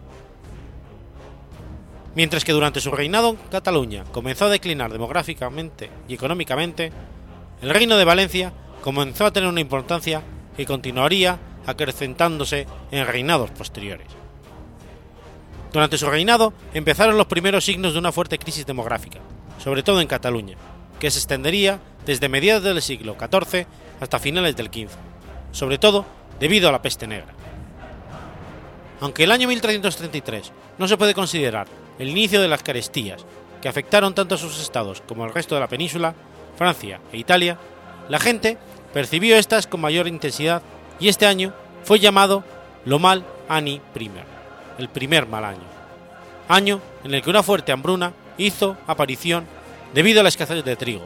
[2.16, 6.92] Mientras que durante su reinado Cataluña comenzó a declinar demográficamente y económicamente,
[7.62, 10.22] el reino de Valencia comenzó a tener una importancia
[10.58, 14.08] que continuaría acrecentándose en reinados posteriores.
[15.72, 19.20] Durante su reinado empezaron los primeros signos de una fuerte crisis demográfica,
[19.58, 20.58] sobre todo en Cataluña,
[21.00, 23.66] que se extendería desde mediados del siglo XIV
[24.02, 24.90] hasta finales del XV,
[25.52, 26.06] sobre todo
[26.42, 27.34] debido a la peste negra.
[29.00, 31.68] Aunque el año 1333 no se puede considerar
[32.02, 33.24] el inicio de las carestías,
[33.62, 36.16] que afectaron tanto a sus estados como al resto de la península,
[36.58, 37.60] Francia e Italia,
[38.10, 38.58] la gente
[38.92, 40.64] percibió estas con mayor intensidad
[41.00, 42.44] y este año fue llamado
[42.86, 44.24] lo mal ani primer,
[44.80, 45.62] el primer mal año,
[46.50, 49.46] año en el que una fuerte hambruna hizo aparición
[49.94, 51.06] debido a la escasez de trigo,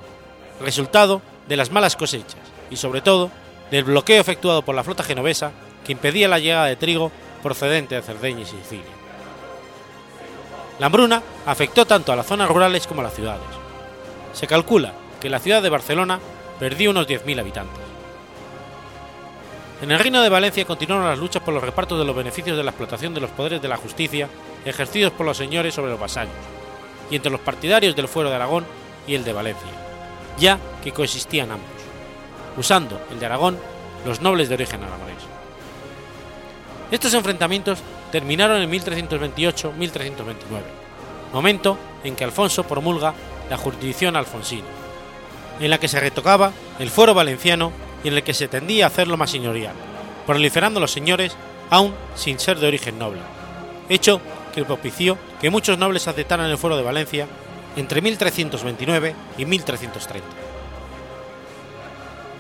[0.62, 2.40] resultado de las malas cosechas
[2.72, 3.32] y sobre todo
[3.70, 5.52] del bloqueo efectuado por la flota genovesa
[5.86, 7.12] que impedía la llegada de trigo
[7.44, 9.05] procedente de Cerdeña y Sicilia.
[10.80, 13.48] La hambruna afectó tanto a las zonas rurales como a las ciudades.
[14.34, 16.20] Se calcula que la ciudad de Barcelona
[16.60, 17.86] perdió unos 10.000 habitantes.
[19.82, 22.64] En el Reino de Valencia continuaron las luchas por los repartos de los beneficios de
[22.64, 24.30] la explotación de los poderes de la justicia
[24.64, 26.34] ejercidos por los señores sobre los vasallos,
[27.12, 28.66] y entre los partidarios del fuero de Aragón
[29.06, 29.68] y el de Valencia,
[30.40, 31.70] ya que coexistían ambos,
[32.58, 33.58] usando el de Aragón
[34.06, 35.24] los nobles de origen aragonés.
[36.92, 37.80] Estos enfrentamientos
[38.16, 40.24] terminaron en 1328-1329,
[41.34, 43.14] momento en que Alfonso promulga
[43.50, 44.64] la jurisdicción alfonsina,
[45.60, 47.74] en la que se retocaba el fuero valenciano
[48.06, 49.74] y en el que se tendía a hacerlo más señorial,
[50.26, 51.36] proliferando los señores
[51.70, 53.20] aún sin ser de origen noble,
[53.90, 54.22] hecho
[54.54, 57.28] que propició que muchos nobles aceptaran el fuero de Valencia
[57.76, 60.26] entre 1329 y 1330.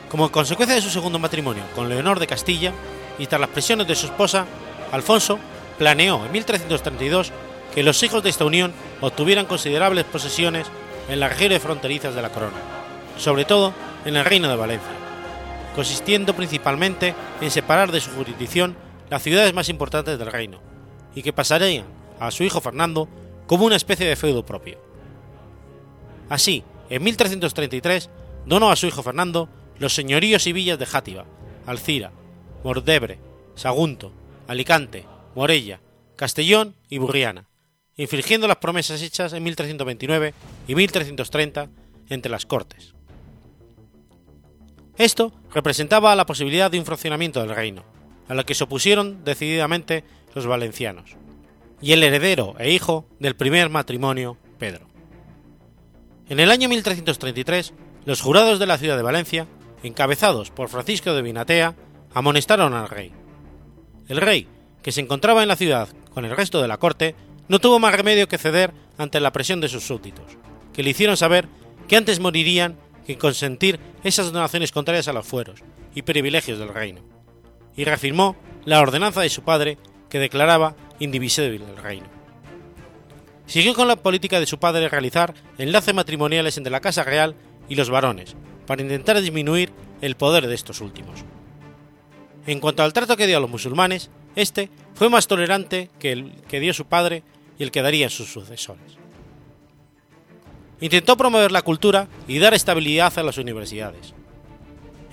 [0.09, 2.71] Como consecuencia de su segundo matrimonio con Leonor de Castilla
[3.19, 4.45] y tras las presiones de su esposa,
[4.93, 5.37] Alfonso
[5.77, 7.31] planeó en 1332
[7.73, 10.67] que los hijos de esta unión obtuvieran considerables posesiones
[11.09, 12.57] en las regiones fronterizas de la corona,
[13.17, 13.73] sobre todo
[14.05, 14.91] en el reino de Valencia,
[15.75, 18.75] consistiendo principalmente en separar de su jurisdicción
[19.09, 20.59] las ciudades más importantes del reino,
[21.13, 21.85] y que pasarían
[22.19, 23.07] a su hijo Fernando
[23.45, 24.79] como una especie de feudo propio.
[26.29, 28.09] Así, en 1333
[28.45, 31.25] donó a su hijo Fernando los señoríos y villas de Játiva,
[31.65, 32.11] Alcira,
[32.63, 33.19] Mordebre,
[33.55, 34.11] Sagunto,
[34.47, 35.81] Alicante, Morella,
[36.15, 37.49] Castellón y Burriana,
[37.97, 40.33] infringiendo las promesas hechas en 1329
[40.67, 41.69] y 1330
[42.09, 42.93] entre las Cortes.
[44.97, 47.83] Esto representaba la posibilidad de un fraccionamiento del reino,
[48.29, 51.17] a la que se opusieron decididamente los valencianos,
[51.81, 54.87] y el heredero e hijo del primer matrimonio, Pedro.
[56.29, 57.73] En el año 1333,
[58.05, 59.47] los jurados de la ciudad de Valencia,
[59.83, 61.75] encabezados por Francisco de Vinatea,
[62.13, 63.11] amonestaron al rey.
[64.07, 64.47] El rey,
[64.85, 67.15] que se encontraba en la ciudad con el resto de la corte,
[67.47, 70.37] no tuvo más remedio que ceder ante la presión de sus súbditos,
[70.73, 71.47] que le hicieron saber
[71.87, 75.63] que antes morirían que consentir esas donaciones contrarias a los fueros
[75.95, 77.01] y privilegios del reino,
[77.75, 82.05] y reafirmó la ordenanza de su padre que declaraba indivisible el reino.
[83.47, 87.35] Siguió con la política de su padre realizar enlaces matrimoniales entre la Casa Real
[87.67, 88.35] y los varones,
[88.67, 89.71] para intentar disminuir
[90.01, 91.25] el poder de estos últimos.
[92.45, 96.31] En cuanto al trato que dio a los musulmanes, este fue más tolerante que el
[96.47, 97.23] que dio su padre
[97.57, 98.97] y el que darían sus sucesores.
[100.81, 104.13] Intentó promover la cultura y dar estabilidad a las universidades.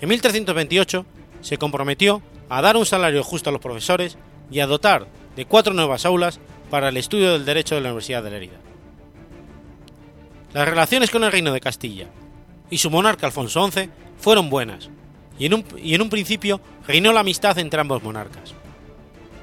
[0.00, 1.06] En 1328
[1.40, 4.18] se comprometió a dar un salario justo a los profesores
[4.50, 5.06] y a dotar
[5.37, 8.58] de cuatro nuevas aulas para el estudio del derecho de la Universidad de Lérida.
[10.52, 12.08] Las relaciones con el Reino de Castilla
[12.70, 14.90] y su monarca Alfonso XI fueron buenas,
[15.38, 18.54] y en un, y en un principio reinó la amistad entre ambos monarcas.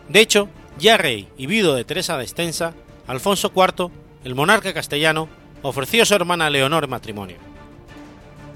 [0.10, 2.74] De hecho, ya rey y viudo de Teresa de Estensa,
[3.08, 3.92] Alfonso IV,
[4.24, 5.30] el monarca castellano,
[5.62, 7.38] ofreció a su hermana Leonor matrimonio.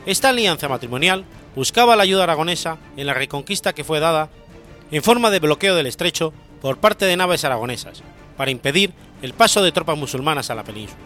[0.06, 4.30] Esta alianza matrimonial buscaba la ayuda aragonesa en la reconquista que fue dada
[4.92, 8.04] en forma de bloqueo del estrecho por parte de naves aragonesas,
[8.36, 11.00] para impedir el paso de tropas musulmanas a la península.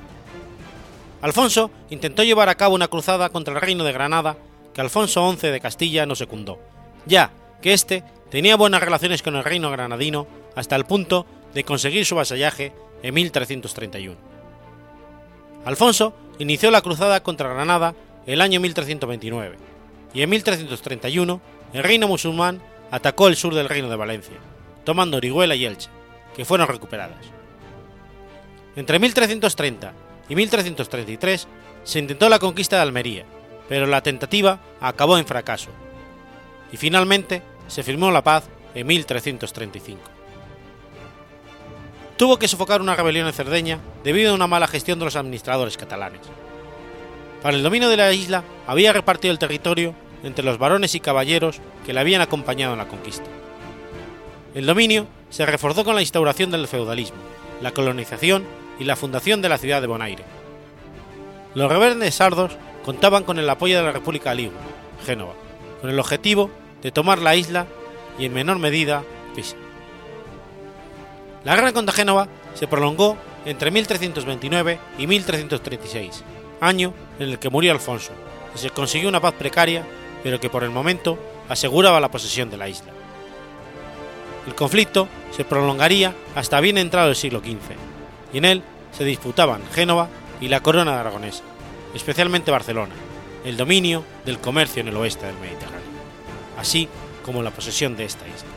[1.21, 4.38] Alfonso intentó llevar a cabo una cruzada contra el reino de Granada
[4.73, 6.60] que Alfonso XI de Castilla no secundó,
[7.05, 7.31] ya
[7.62, 12.15] que éste tenía buenas relaciones con el reino granadino hasta el punto de conseguir su
[12.15, 14.17] vasallaje en 1331.
[15.65, 19.57] Alfonso inició la cruzada contra Granada el año 1329
[20.13, 21.41] y en 1331
[21.73, 22.61] el reino musulmán
[22.91, 24.37] atacó el sur del reino de Valencia,
[24.83, 25.89] tomando Orihuela y Elche,
[26.35, 27.25] que fueron recuperadas.
[28.75, 29.93] Entre 1330
[30.29, 31.47] y 1333
[31.83, 33.25] se intentó la conquista de Almería,
[33.67, 35.69] pero la tentativa acabó en fracaso,
[36.71, 40.01] y finalmente se firmó la paz en 1335.
[42.17, 45.77] tuvo que sofocar una rebelión en Cerdeña debido a una mala gestión de los administradores
[45.77, 46.21] catalanes.
[47.43, 51.60] Para el dominio de la isla había repartido el territorio entre los varones y caballeros
[51.86, 53.25] que le habían acompañado en la conquista.
[54.56, 57.17] El dominio se reforzó con la instauración del feudalismo,
[57.62, 58.45] la colonización
[58.80, 60.23] y la fundación de la ciudad de Bonaire.
[61.53, 62.53] Los rebeldes sardos
[62.84, 64.60] contaban con el apoyo de la República Ligua,
[65.06, 65.34] Génova,
[65.82, 66.49] con el objetivo
[66.81, 67.67] de tomar la isla
[68.19, 69.03] y en menor medida
[69.35, 69.55] Pisa.
[71.43, 76.23] La guerra contra Génova se prolongó entre 1329 y 1336,
[76.59, 78.11] año en el que murió Alfonso,
[78.53, 79.85] y se consiguió una paz precaria,
[80.23, 82.91] pero que por el momento aseguraba la posesión de la isla.
[84.45, 89.61] El conflicto se prolongaría hasta bien entrado el siglo XV, y en él se disputaban
[89.73, 90.09] Génova
[90.41, 91.43] y la corona aragonesa,
[91.93, 92.93] especialmente Barcelona,
[93.45, 95.87] el dominio del comercio en el oeste del Mediterráneo,
[96.58, 96.89] así
[97.24, 98.50] como la posesión de esta isla.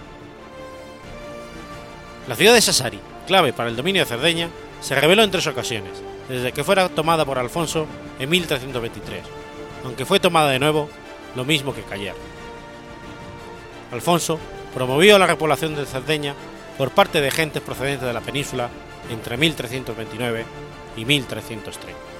[2.29, 4.49] La ciudad de Sassari, clave para el dominio de Cerdeña,
[4.81, 5.93] se rebeló en tres ocasiones,
[6.29, 7.87] desde que fuera tomada por Alfonso
[8.19, 9.23] en 1323,
[9.85, 10.89] aunque fue tomada de nuevo
[11.35, 12.15] lo mismo que Cayer.
[13.93, 14.39] Alfonso
[14.75, 16.35] promovió la repoblación de Cerdeña
[16.79, 18.71] por parte de gentes procedentes de la península
[19.11, 20.45] entre 1329
[20.97, 22.19] y 1330.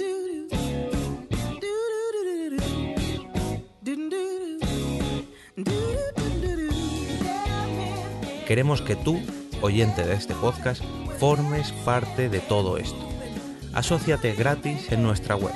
[8.51, 9.21] Queremos que tú,
[9.61, 10.83] oyente de este podcast,
[11.19, 12.99] formes parte de todo esto.
[13.71, 15.53] Asociate gratis en nuestra web,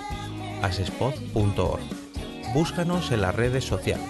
[0.62, 1.82] asespod.org.
[2.54, 4.08] Búscanos en las redes sociales,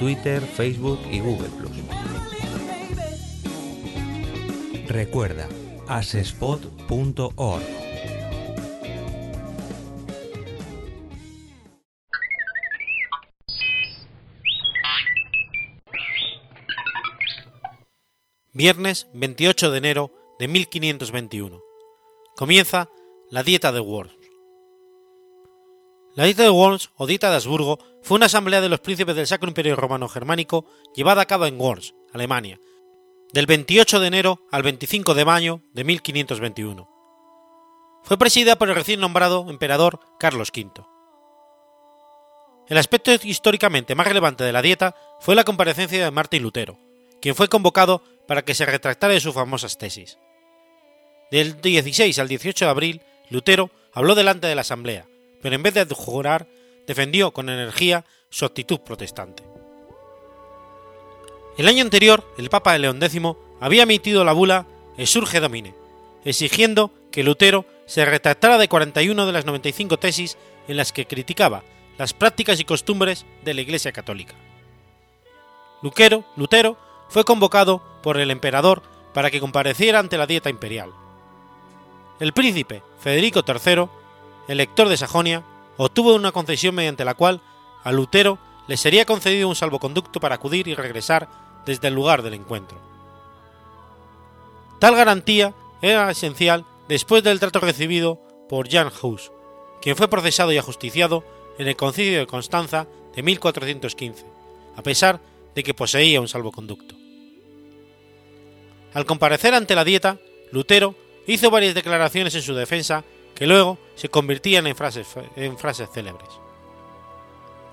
[0.00, 1.46] Twitter, Facebook y Google⁇
[4.88, 5.46] Recuerda,
[5.86, 7.83] asespod.org.
[18.64, 21.60] Viernes 28 de enero de 1521.
[22.34, 22.88] Comienza
[23.28, 24.16] la Dieta de Worms.
[26.14, 29.26] La Dieta de Worms o Dieta de Habsburgo fue una asamblea de los príncipes del
[29.26, 32.58] Sacro Imperio Romano Germánico llevada a cabo en Worms, Alemania,
[33.34, 36.88] del 28 de enero al 25 de mayo de 1521.
[38.02, 40.86] Fue presidida por el recién nombrado emperador Carlos V.
[42.68, 46.78] El aspecto históricamente más relevante de la dieta fue la comparecencia de Martín Lutero,
[47.24, 50.18] quien fue convocado para que se retractara de sus famosas tesis.
[51.30, 55.06] Del 16 al 18 de abril, Lutero habló delante de la Asamblea,
[55.40, 56.46] pero en vez de jurar,
[56.86, 59.42] defendió con energía su actitud protestante.
[61.56, 63.18] El año anterior, el Papa León X
[63.58, 64.66] había emitido la bula
[64.98, 65.74] Esurge Domine,
[66.26, 70.36] exigiendo que Lutero se retractara de 41 de las 95 tesis
[70.68, 71.64] en las que criticaba
[71.96, 74.34] las prácticas y costumbres de la Iglesia Católica.
[76.36, 76.76] Lutero
[77.08, 80.92] fue convocado por el emperador para que compareciera ante la dieta imperial.
[82.20, 83.88] El príncipe Federico III,
[84.48, 85.42] elector de Sajonia,
[85.76, 87.40] obtuvo una concesión mediante la cual
[87.82, 91.28] a Lutero le sería concedido un salvoconducto para acudir y regresar
[91.66, 92.78] desde el lugar del encuentro.
[94.78, 99.32] Tal garantía era esencial después del trato recibido por Jan Hus,
[99.80, 101.24] quien fue procesado y ajusticiado
[101.58, 104.26] en el concilio de Constanza de 1415,
[104.76, 105.20] a pesar
[105.54, 107.03] de que poseía un salvoconducto.
[108.94, 110.18] Al comparecer ante la dieta,
[110.52, 110.94] Lutero
[111.26, 116.28] hizo varias declaraciones en su defensa que luego se convertían en frases, en frases célebres.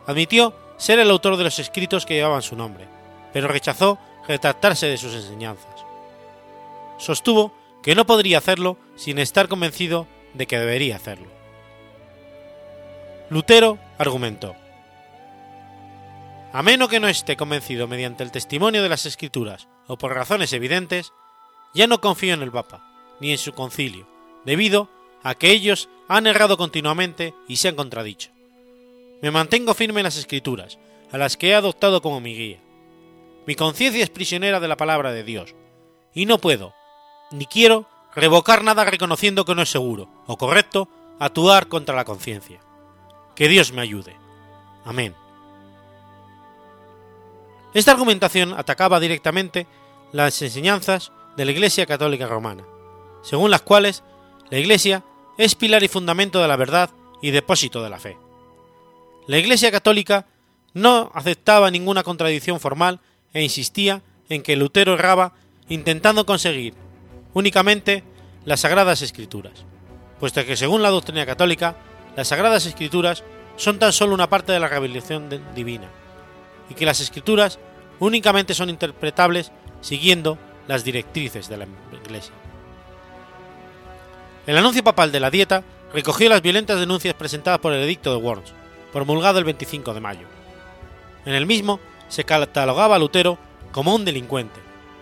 [0.08, 2.88] Admitió ser el autor de los escritos que llevaban su nombre,
[3.32, 5.86] pero rechazó retractarse de sus enseñanzas.
[6.98, 7.54] Sostuvo
[7.84, 11.28] que no podría hacerlo sin estar convencido de que debería hacerlo.
[13.30, 14.56] Lutero argumentó,
[16.54, 20.54] a menos que no esté convencido mediante el testimonio de las escrituras o por razones
[20.54, 21.12] evidentes,
[21.74, 22.82] ya no confío en el Papa,
[23.20, 24.08] ni en su concilio,
[24.46, 24.88] debido
[25.22, 28.32] a que ellos han errado continuamente y se han contradicho.
[29.22, 30.80] Me mantengo firme en las escrituras,
[31.12, 32.62] a las que he adoptado como mi guía.
[33.46, 35.56] Mi conciencia es prisionera de la palabra de Dios,
[36.14, 36.74] y no puedo,
[37.32, 37.86] ni quiero,
[38.16, 40.88] revocar nada reconociendo que no es seguro o correcto
[41.20, 42.62] actuar contra la conciencia.
[43.36, 44.16] Que Dios me ayude.
[44.86, 45.14] Amén.
[47.74, 49.68] Esta argumentación atacaba directamente
[50.12, 52.64] las enseñanzas de la Iglesia Católica Romana,
[53.22, 54.04] según las cuales
[54.50, 55.04] la Iglesia
[55.38, 56.90] es pilar y fundamento de la verdad
[57.22, 58.18] y depósito de la fe.
[59.28, 60.28] La Iglesia Católica
[60.74, 63.00] no aceptaba ninguna contradicción formal
[63.34, 65.34] e insistía en que Lutero erraba
[65.70, 66.74] intentando conseguir
[67.34, 68.04] únicamente
[68.46, 69.66] las Sagradas Escrituras,
[70.20, 71.78] puesto que según la doctrina católica,
[72.16, 73.24] las Sagradas Escrituras
[73.56, 75.90] son tan solo una parte de la revelación divina,
[76.70, 77.60] y que las Escrituras
[78.00, 79.52] únicamente son interpretables
[79.82, 81.68] siguiendo las directrices de la
[82.04, 82.34] Iglesia.
[84.48, 85.64] El anuncio papal de la dieta
[85.94, 88.54] recogió las violentas denuncias presentadas por el edicto de Worms,
[88.92, 90.28] promulgado el 25 de mayo.
[91.26, 93.38] En el mismo se catalogaba a Lutero
[93.72, 94.60] como un delincuente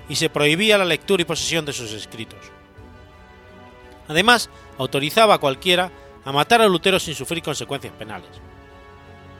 [0.09, 2.39] y se prohibía la lectura y posesión de sus escritos.
[4.07, 5.91] Además, autorizaba a cualquiera
[6.25, 8.30] a matar a Lutero sin sufrir consecuencias penales.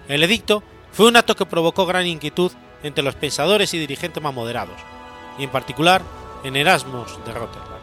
[0.08, 2.52] El edicto fue un acto que provocó gran inquietud
[2.84, 4.80] entre los pensadores y dirigentes más moderados,
[5.40, 6.02] y en particular
[6.44, 7.80] en Erasmus de Rotterdam.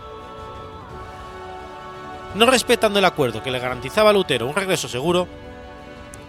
[2.35, 5.27] No respetando el acuerdo que le garantizaba a Lutero un regreso seguro,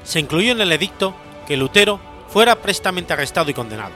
[0.04, 1.14] se incluyó en el edicto
[1.46, 2.00] que Lutero
[2.30, 3.92] fuera prestamente arrestado y condenado.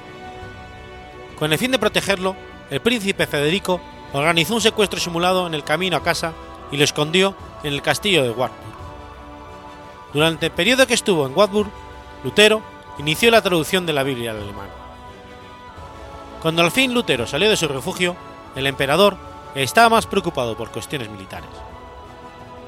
[1.40, 2.36] Con el fin de protegerlo,
[2.70, 3.80] el príncipe Federico
[4.14, 6.34] organizó un secuestro simulado en el camino a casa
[6.72, 8.72] y lo escondió en el castillo de Wartburg.
[10.14, 11.70] Durante el periodo que estuvo en Wartburg,
[12.24, 12.62] Lutero
[12.98, 14.81] inició la traducción de la Biblia al alemán.
[16.42, 18.16] Cuando al fin Lutero salió de su refugio,
[18.56, 19.16] el emperador
[19.54, 21.50] estaba más preocupado por cuestiones militares.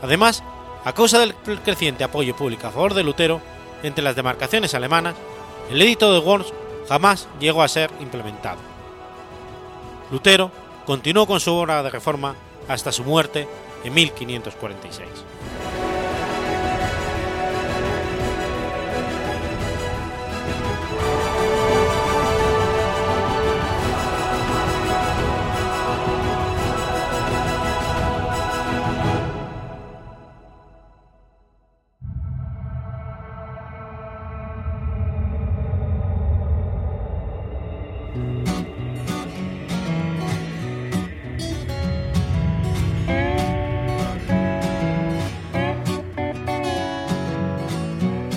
[0.01, 0.43] Además,
[0.85, 3.41] a causa del creciente apoyo público a favor de Lutero
[3.81, 5.15] entre las demarcaciones alemanas,
[5.71, 6.53] el edicto de Worms
[6.87, 8.59] jamás llegó a ser implementado.
[10.11, 10.51] Lutero
[10.85, 12.35] continuó con su obra de reforma
[12.67, 13.47] hasta su muerte
[13.83, 15.07] en 1546.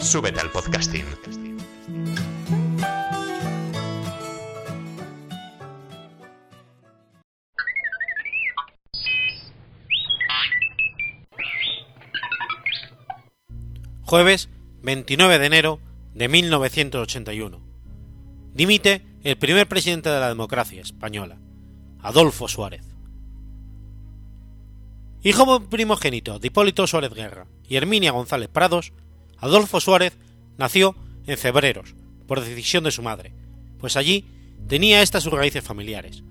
[0.00, 1.04] Súbete al podcasting.
[14.02, 14.48] Jueves
[14.82, 15.80] 29 de enero
[16.14, 17.60] de 1981.
[18.54, 21.38] Dimite el primer presidente de la democracia española,
[22.00, 22.86] Adolfo Suárez.
[25.22, 28.92] Hijo primogénito de Hipólito Suárez Guerra y Herminia González Prados,
[29.40, 30.16] Adolfo Suárez
[30.58, 30.94] nació
[31.26, 31.94] en Cebreros,
[32.26, 33.32] por decisión de su madre,
[33.78, 34.26] pues allí
[34.68, 36.22] tenía ésta sus raíces familiares.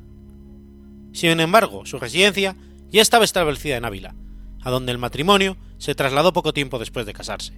[1.11, 2.55] Sin embargo, su residencia
[2.89, 4.15] ya estaba establecida en Ávila,
[4.61, 7.53] a donde el matrimonio se trasladó poco tiempo después de casarse.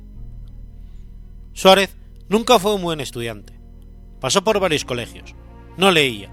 [1.53, 1.95] Suárez
[2.29, 3.59] nunca fue un buen estudiante.
[4.19, 5.35] Pasó por varios colegios,
[5.77, 6.31] no leía,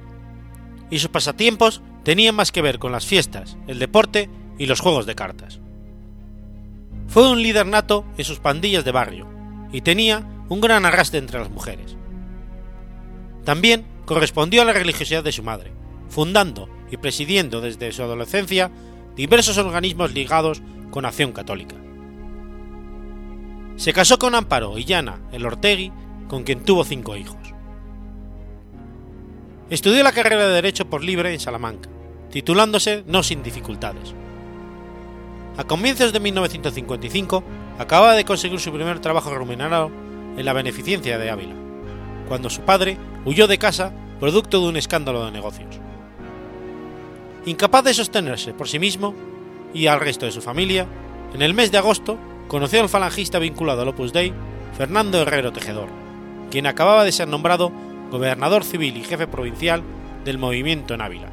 [0.90, 5.06] y sus pasatiempos tenían más que ver con las fiestas, el deporte y los juegos
[5.06, 5.60] de cartas.
[7.08, 9.26] Fue un líder nato en sus pandillas de barrio
[9.72, 11.96] y tenía un gran arrastre entre las mujeres.
[13.44, 15.72] También correspondió a la religiosidad de su madre,
[16.08, 18.70] fundando y presidiendo desde su adolescencia
[19.16, 21.76] diversos organismos ligados con Acción Católica.
[23.76, 25.92] Se casó con Amparo Illana el Ortegui,
[26.28, 27.38] con quien tuvo cinco hijos.
[29.70, 31.88] Estudió la carrera de Derecho por libre en Salamanca,
[32.30, 34.14] titulándose no sin dificultades.
[35.58, 37.42] A comienzos de 1955
[37.80, 39.90] acababa de conseguir su primer trabajo remunerado
[40.36, 41.56] en la beneficencia de Ávila,
[42.28, 45.80] cuando su padre huyó de casa producto de un escándalo de negocios.
[47.44, 49.16] Incapaz de sostenerse por sí mismo
[49.74, 50.86] y al resto de su familia,
[51.34, 54.32] en el mes de agosto conoció al falangista vinculado al Opus Dei,
[54.76, 55.88] Fernando Herrero Tejedor,
[56.52, 57.72] quien acababa de ser nombrado
[58.12, 59.82] gobernador civil y jefe provincial
[60.24, 61.30] del movimiento en Ávila,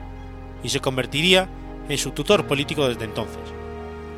[0.63, 1.47] y se convertiría
[1.89, 3.53] en su tutor político desde entonces,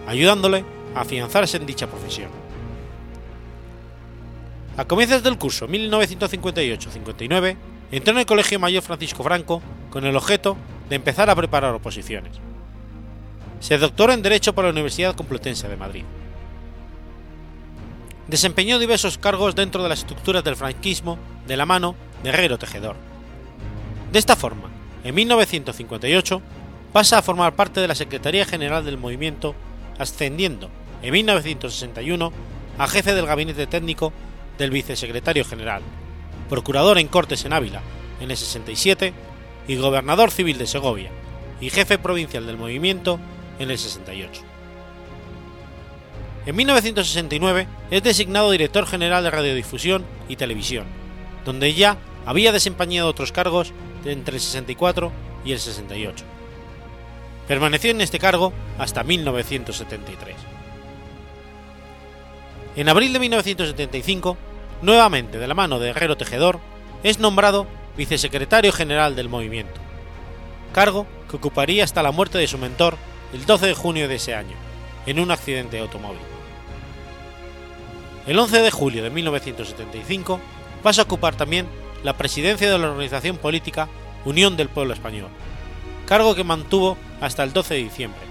[0.08, 2.30] ayudándole a afianzarse en dicha profesión.
[4.78, 7.58] A comienzos del curso 1958-59,
[7.92, 10.58] entró en el Colegio Mayor Francisco Franco con el objeto
[10.90, 12.34] de empezar a preparar oposiciones.
[13.60, 16.04] Se doctoró en Derecho por la Universidad Complutense de Madrid.
[18.28, 22.96] Desempeñó diversos cargos dentro de las estructuras del franquismo de la mano de Herrero Tejedor.
[24.12, 24.70] De esta forma,
[25.04, 26.42] en 1958
[26.94, 29.56] pasa a formar parte de la Secretaría General del Movimiento,
[30.00, 30.70] ascendiendo
[31.02, 32.32] en 1961
[32.78, 34.14] a jefe del gabinete técnico
[34.58, 35.82] del vicesecretario general,
[36.50, 37.82] procurador en Cortes en Ávila
[38.20, 39.14] en el 67
[39.68, 41.12] y gobernador civil de Segovia
[41.60, 43.20] y jefe provincial del movimiento
[43.60, 44.42] en el 68.
[46.46, 50.86] En 1969 es designado director general de Radiodifusión y Televisión,
[51.46, 53.74] donde ya había desempeñado otros cargos
[54.06, 55.12] entre el 64
[55.44, 56.37] y el 68.
[57.48, 60.36] Permaneció en este cargo hasta 1973.
[62.76, 64.38] En abril de 1975,
[64.82, 66.60] nuevamente de la mano de Herrero Tejedor,
[67.04, 69.80] es nombrado vicesecretario general del movimiento,
[70.74, 72.98] cargo que ocuparía hasta la muerte de su mentor
[73.34, 74.56] el 12 de junio de ese año,
[75.06, 76.20] en un accidente de automóvil.
[78.28, 80.40] El 11 de julio de 1975
[80.84, 81.66] pasa a ocupar también
[82.04, 83.88] la presidencia de la organización política
[84.26, 85.30] Unión del Pueblo Español,
[86.08, 88.22] cargo que mantuvo hasta el 12 de diciembre,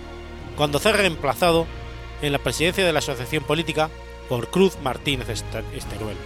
[0.57, 1.67] cuando fue reemplazado
[2.23, 3.91] en la presidencia de la asociación política
[4.29, 6.17] por Cruz Martínez Esteruel.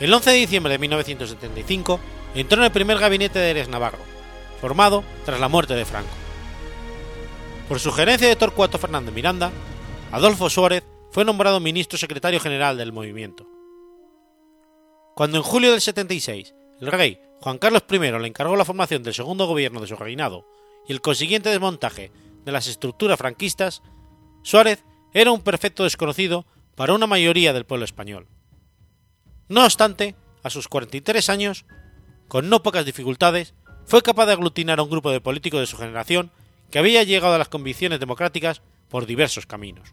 [0.00, 2.00] El 11 de diciembre de 1975
[2.34, 3.98] entró en el primer gabinete de Eres Navarro,
[4.60, 6.10] formado tras la muerte de Franco.
[7.68, 9.52] Por sugerencia de Torcuato Fernández Miranda,
[10.12, 13.46] Adolfo Suárez fue nombrado ministro secretario general del movimiento.
[15.14, 19.12] Cuando en julio del 76 el rey Juan Carlos I le encargó la formación del
[19.12, 20.46] segundo gobierno de su reinado
[20.88, 22.10] y el consiguiente desmontaje
[22.42, 23.82] de las estructuras franquistas,
[24.40, 24.82] Suárez
[25.12, 28.28] era un perfecto desconocido para una mayoría del pueblo español.
[29.50, 31.66] No obstante, a sus 43 años,
[32.28, 33.52] con no pocas dificultades,
[33.84, 36.30] fue capaz de aglutinar a un grupo de políticos de su generación
[36.70, 39.92] que había llegado a las convicciones democráticas por diversos caminos.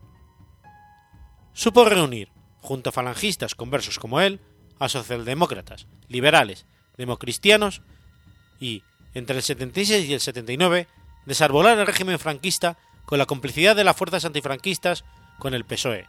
[1.51, 2.31] Supo reunir,
[2.61, 4.39] junto a falangistas conversos como él,
[4.79, 6.65] a socialdemócratas, liberales,
[6.97, 7.81] democristianos
[8.59, 8.83] y,
[9.13, 10.87] entre el 76 y el 79,
[11.25, 15.03] desarbolar el régimen franquista con la complicidad de las fuerzas antifranquistas
[15.39, 16.07] con el PSOE,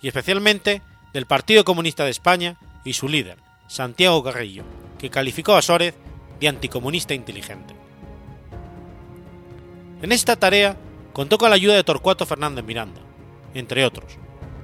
[0.00, 4.64] y especialmente del Partido Comunista de España y su líder, Santiago Carrillo,
[4.98, 5.94] que calificó a Suárez
[6.40, 7.74] de anticomunista inteligente.
[10.02, 10.76] En esta tarea
[11.12, 13.00] contó con la ayuda de Torcuato Fernández Miranda,
[13.54, 14.16] entre otros,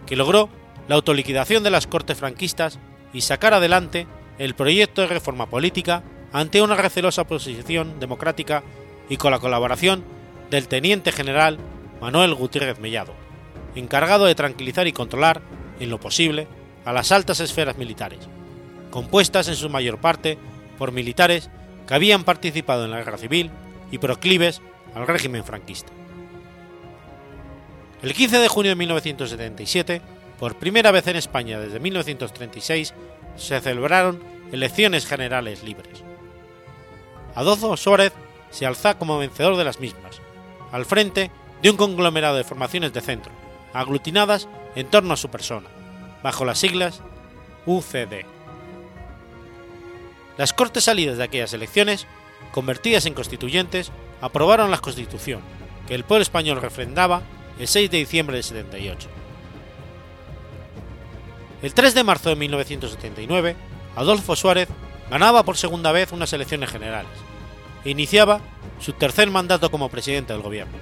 [0.07, 0.49] que logró
[0.89, 2.79] la autoliquidación de las cortes franquistas
[3.13, 4.07] y sacar adelante
[4.39, 8.63] el proyecto de reforma política ante una recelosa oposición democrática
[9.09, 10.05] y con la colaboración
[10.51, 11.59] del teniente general
[12.01, 13.15] Manuel Gutiérrez Mellado,
[13.75, 15.41] encargado de tranquilizar y controlar,
[15.81, 16.47] en lo posible,
[16.85, 18.21] a las altas esferas militares,
[18.91, 20.39] compuestas en su mayor parte
[20.79, 21.51] por militares
[21.87, 23.51] que habían participado en la guerra civil
[23.91, 24.61] y proclives
[24.95, 25.93] al régimen franquista.
[28.03, 30.03] El 15 de junio de 1977,
[30.39, 32.95] por primera vez en España desde 1936,
[33.37, 34.23] se celebraron
[34.53, 36.03] elecciones generales libres.
[37.35, 38.13] Adolfo Suárez
[38.51, 40.21] se alza como vencedor de las mismas,
[40.73, 41.31] al frente
[41.63, 43.33] de un conglomerado de formaciones de centro,
[43.73, 45.69] aglutinadas en torno a su persona,
[46.23, 47.03] bajo las siglas
[47.67, 48.25] UCD.
[50.39, 52.07] Las Cortes salidas de aquellas elecciones,
[52.53, 55.41] convertidas en constituyentes, aprobaron la Constitución,
[55.87, 57.23] que el pueblo español refrendaba
[57.59, 59.09] el 6 de diciembre de 78.
[61.67, 63.57] El 3 de marzo de 1979,
[63.97, 64.69] Adolfo Suárez
[65.11, 67.11] ganaba por segunda vez unas elecciones generales,
[67.85, 68.41] e iniciaba
[68.79, 70.79] su tercer mandato como presidente del gobierno.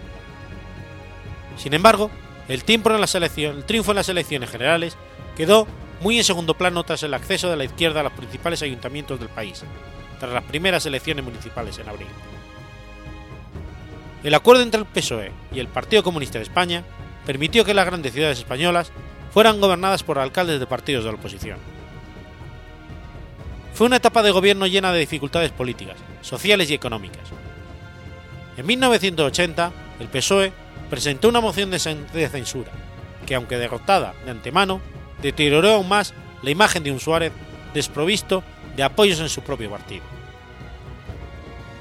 [1.57, 2.11] Sin embargo,
[2.49, 4.99] el, tiempo en la selección, el triunfo en las elecciones generales
[5.39, 5.67] quedó
[6.03, 9.31] muy en segundo plano tras el acceso de la izquierda a los principales ayuntamientos del
[9.31, 9.65] país,
[10.21, 12.09] tras las primeras elecciones municipales en abril.
[14.23, 16.85] El acuerdo entre el PSOE y el Partido Comunista de España
[17.25, 18.93] permitió que las grandes ciudades españolas
[19.35, 21.59] fueran gobernadas por alcaldes de partidos de la oposición.
[23.75, 27.29] Fue una etapa de gobierno llena de dificultades políticas, sociales y económicas.
[28.57, 30.53] En 1980, el PSOE
[30.89, 32.71] presentó una moción de censura,
[33.27, 34.81] que aunque derrotada de antemano,
[35.21, 37.33] deterioró aún más la imagen de un Suárez
[37.75, 38.45] desprovisto
[38.77, 40.05] de apoyos en su propio partido.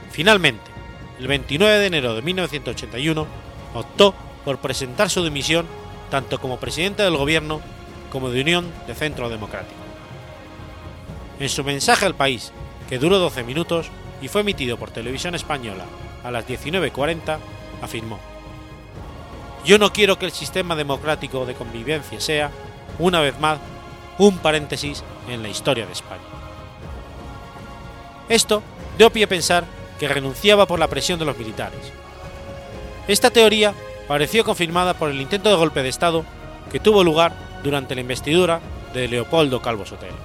[0.09, 0.71] Finalmente,
[1.19, 3.27] el 29 de enero de 1981,
[3.75, 5.67] optó por presentar su dimisión
[6.13, 7.59] tanto como presidente del gobierno
[8.11, 9.81] como de Unión de Centro Democrático.
[11.39, 12.51] En su mensaje al país,
[12.87, 13.87] que duró 12 minutos
[14.21, 15.85] y fue emitido por televisión española
[16.23, 17.39] a las 19.40,
[17.81, 18.19] afirmó,
[19.65, 22.51] Yo no quiero que el sistema democrático de convivencia sea,
[22.99, 23.57] una vez más,
[24.19, 26.21] un paréntesis en la historia de España.
[28.29, 28.61] Esto
[28.99, 29.63] dio pie a pensar
[29.99, 31.91] que renunciaba por la presión de los militares.
[33.07, 33.73] Esta teoría
[34.07, 36.25] pareció confirmada por el intento de golpe de Estado
[36.71, 37.33] que tuvo lugar
[37.63, 38.59] durante la investidura
[38.93, 40.17] de Leopoldo Calvo Sotelo.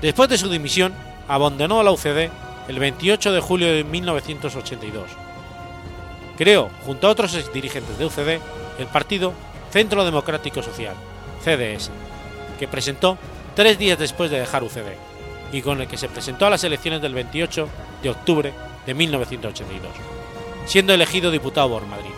[0.00, 0.92] Después de su dimisión,
[1.28, 2.30] abandonó la UCD
[2.68, 5.10] el 28 de julio de 1982.
[6.36, 8.40] Creó, junto a otros dirigentes de UCD,
[8.78, 9.32] el partido
[9.70, 10.94] Centro Democrático Social,
[11.44, 11.90] CDS,
[12.58, 13.18] que presentó
[13.54, 14.96] tres días después de dejar UCD,
[15.52, 17.68] y con el que se presentó a las elecciones del 28
[18.02, 18.52] de octubre
[18.86, 20.21] de 1982
[20.66, 22.10] siendo elegido diputado por Madrid.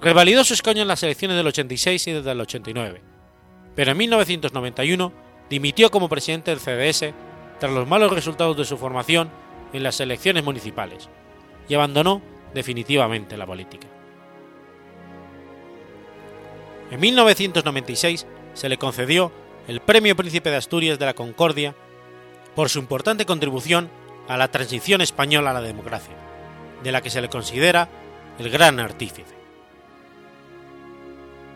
[0.00, 3.02] Revalidó su escaño en las elecciones del 86 y desde el 89,
[3.74, 5.12] pero en 1991
[5.48, 7.14] dimitió como presidente del CDS
[7.58, 9.30] tras los malos resultados de su formación
[9.72, 11.08] en las elecciones municipales
[11.68, 12.22] y abandonó
[12.54, 13.88] definitivamente la política.
[16.90, 19.32] En 1996 se le concedió
[19.66, 21.74] el Premio Príncipe de Asturias de la Concordia
[22.54, 23.90] por su importante contribución
[24.28, 26.14] a la transición española a la democracia,
[26.82, 27.88] de la que se le considera
[28.38, 29.34] el gran artífice.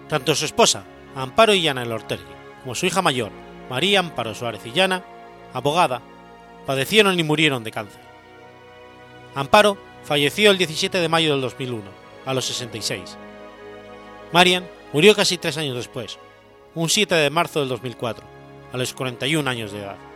[0.08, 2.22] Tanto su esposa, Amparo Illana Elortegui,
[2.62, 3.30] como su hija mayor,
[3.68, 5.04] María Amparo Suárez Illana,
[5.52, 6.02] abogada,
[6.66, 8.00] padecieron y murieron de cáncer.
[9.34, 11.84] Amparo falleció el 17 de mayo del 2001,
[12.26, 13.16] a los 66.
[14.32, 16.18] Marian murió casi tres años después,
[16.74, 18.24] un 7 de marzo del 2004,
[18.72, 20.09] a los 41 años de edad.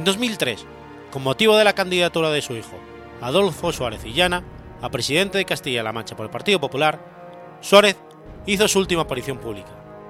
[0.00, 0.64] En 2003,
[1.10, 2.72] con motivo de la candidatura de su hijo,
[3.20, 4.42] Adolfo Suárez Illana,
[4.80, 7.98] a presidente de Castilla-La Mancha por el Partido Popular, Suárez
[8.46, 9.68] hizo su última aparición pública,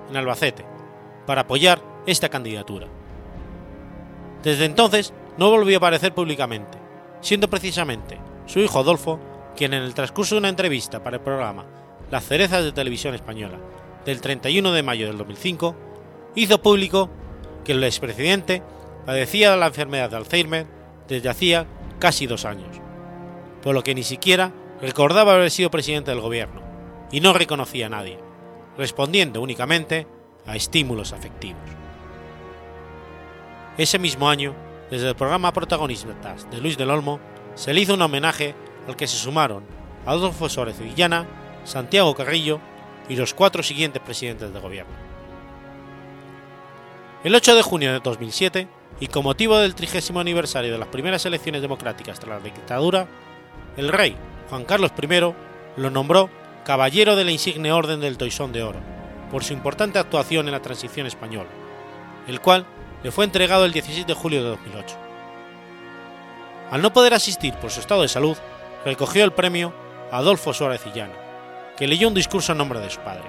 [0.08, 0.64] en Albacete,
[1.26, 2.86] para apoyar esta candidatura.
[4.44, 6.78] Desde entonces no volvió a aparecer públicamente,
[7.20, 9.18] siendo precisamente su hijo Adolfo
[9.56, 11.66] quien en el transcurso de una entrevista para el programa
[12.12, 13.58] Las cerezas de televisión española
[14.04, 15.74] del 31 de mayo del 2005
[16.36, 17.10] hizo público
[17.64, 18.62] que el expresidente
[19.06, 20.66] padecía la enfermedad de Alzheimer
[21.08, 21.66] desde hacía
[21.98, 22.80] casi dos años,
[23.62, 26.62] por lo que ni siquiera recordaba haber sido presidente del gobierno
[27.10, 28.18] y no reconocía a nadie,
[28.76, 30.06] respondiendo únicamente
[30.46, 31.60] a estímulos afectivos.
[33.76, 34.54] Ese mismo año,
[34.90, 37.20] desde el programa Protagonistas de Luis del Olmo,
[37.54, 38.54] se le hizo un homenaje
[38.86, 39.64] al que se sumaron
[40.06, 41.26] Adolfo Suárez Villana,
[41.64, 42.60] Santiago Carrillo
[43.08, 44.92] y los cuatro siguientes presidentes de gobierno.
[47.22, 48.68] El 8 de junio de 2007,
[49.00, 53.08] y con motivo del trigésimo aniversario de las primeras elecciones democráticas tras la dictadura,
[53.76, 54.14] el rey
[54.50, 55.34] Juan Carlos I
[55.80, 56.28] lo nombró
[56.64, 58.78] Caballero de la Insigne Orden del Toisón de Oro,
[59.30, 61.48] por su importante actuación en la transición española,
[62.28, 62.66] el cual
[63.02, 64.96] le fue entregado el 16 de julio de 2008.
[66.70, 68.36] Al no poder asistir por su estado de salud,
[68.84, 69.72] recogió el premio
[70.12, 71.14] Adolfo Suárez Illana,
[71.76, 73.24] que leyó un discurso en nombre de su padre.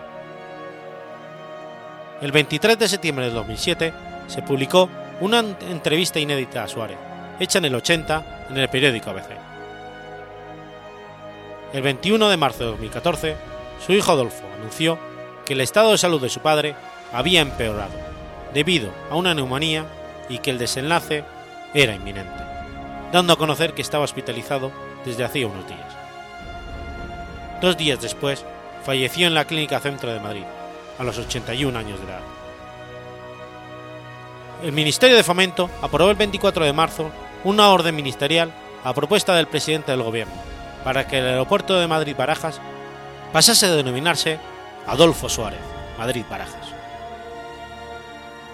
[2.22, 3.94] El 23 de septiembre de 2007
[4.28, 4.90] se publicó
[5.22, 6.98] una entrevista inédita a Suárez,
[7.40, 9.30] hecha en el 80 en el periódico ABC.
[11.74, 13.36] El 21 de marzo de 2014,
[13.86, 14.98] su hijo Adolfo anunció
[15.46, 16.76] que el estado de salud de su padre
[17.14, 17.94] había empeorado,
[18.54, 19.86] debido a una neumonía
[20.28, 21.24] y que el desenlace
[21.76, 22.44] era inminente,
[23.12, 24.72] dando a conocer que estaba hospitalizado
[25.06, 25.96] desde hacía unos días.
[27.62, 28.44] Dos días después,
[28.84, 30.46] falleció en la Clínica Centro de Madrid,
[30.98, 32.41] a los 81 años de edad
[34.64, 37.12] el Ministerio de Fomento aprobó el 24 de marzo
[37.44, 38.54] una orden ministerial
[38.84, 40.34] a propuesta del presidente del gobierno
[40.84, 42.62] para que el aeropuerto de Madrid-Barajas
[43.34, 44.40] pasase a denominarse
[44.88, 45.60] Adolfo Suárez,
[45.98, 46.74] Madrid-Barajas.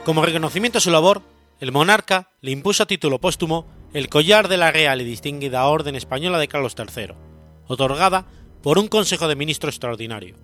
[0.06, 1.22] Como reconocimiento a su labor,
[1.60, 5.96] el monarca le impuso a título póstumo el collar de la Real y Distinguida Orden
[5.96, 7.14] Española de Carlos III,
[7.68, 8.26] otorgada
[8.62, 10.36] por un Consejo de Ministros extraordinario,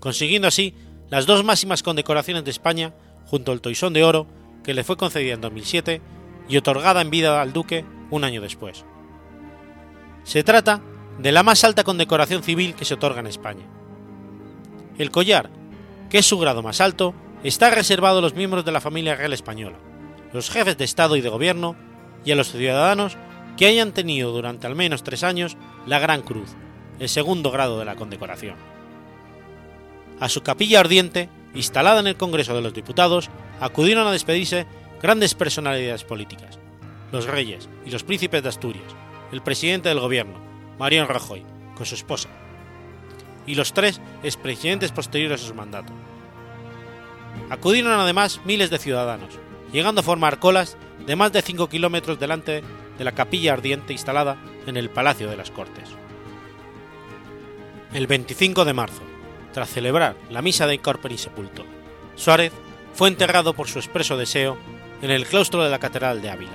[0.00, 0.74] consiguiendo así
[1.08, 2.94] las dos máximas condecoraciones de España
[3.26, 4.26] junto al Toisón de Oro
[4.68, 6.02] que le fue concedida en 2007
[6.46, 8.84] y otorgada en vida al duque un año después.
[10.24, 10.82] Se trata
[11.18, 13.64] de la más alta condecoración civil que se otorga en España.
[14.98, 15.48] El collar,
[16.10, 19.32] que es su grado más alto, está reservado a los miembros de la familia real
[19.32, 19.78] española,
[20.34, 21.74] los jefes de Estado y de Gobierno
[22.26, 23.16] y a los ciudadanos
[23.56, 25.56] que hayan tenido durante al menos tres años
[25.86, 26.50] la Gran Cruz,
[26.98, 28.56] el segundo grado de la condecoración.
[30.20, 34.64] A su capilla ardiente, instalada en el Congreso de los Diputados, acudieron a despedirse
[35.02, 36.60] grandes personalidades políticas,
[37.10, 38.94] los reyes y los príncipes de Asturias,
[39.32, 40.38] el presidente del gobierno,
[40.78, 41.44] Mariano Rajoy,
[41.74, 42.28] con su esposa,
[43.44, 45.92] y los tres expresidentes posteriores a su mandato.
[47.50, 49.36] Acudieron además miles de ciudadanos,
[49.72, 52.62] llegando a formar colas de más de 5 kilómetros delante
[52.96, 54.36] de la capilla ardiente instalada
[54.66, 55.88] en el Palacio de las Cortes.
[57.92, 59.02] El 25 de marzo,
[59.58, 61.66] tras celebrar la misa de Corpus y Sepulto,
[62.14, 62.52] Suárez
[62.94, 64.56] fue enterrado por su expreso deseo
[65.02, 66.52] en el claustro de la Catedral de Ávila.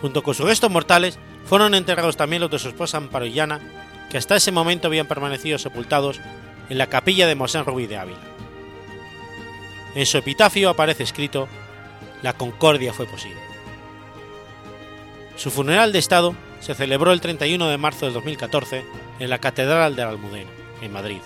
[0.00, 4.36] Junto con sus restos mortales fueron enterrados también los de su esposa Amparo que hasta
[4.36, 6.18] ese momento habían permanecido sepultados
[6.70, 8.20] en la capilla de Mosén Rubí de Ávila.
[9.94, 11.46] En su epitafio aparece escrito
[12.22, 13.42] La concordia fue posible.
[15.36, 18.82] Su funeral de Estado se celebró el 31 de marzo de 2014
[19.18, 20.50] en la Catedral de la Almudena,
[20.80, 21.20] en Madrid.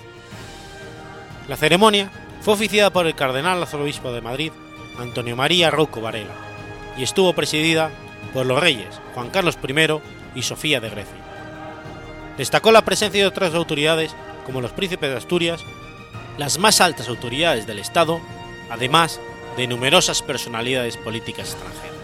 [1.48, 4.52] La ceremonia fue oficiada por el cardenal arzobispo de Madrid,
[4.98, 6.34] Antonio María Rouco Varela,
[6.96, 7.90] y estuvo presidida
[8.32, 11.16] por los reyes Juan Carlos I y Sofía de Grecia.
[12.38, 14.14] Destacó la presencia de otras autoridades
[14.46, 15.64] como los príncipes de Asturias,
[16.38, 18.20] las más altas autoridades del Estado,
[18.70, 19.20] además
[19.56, 22.03] de numerosas personalidades políticas extranjeras.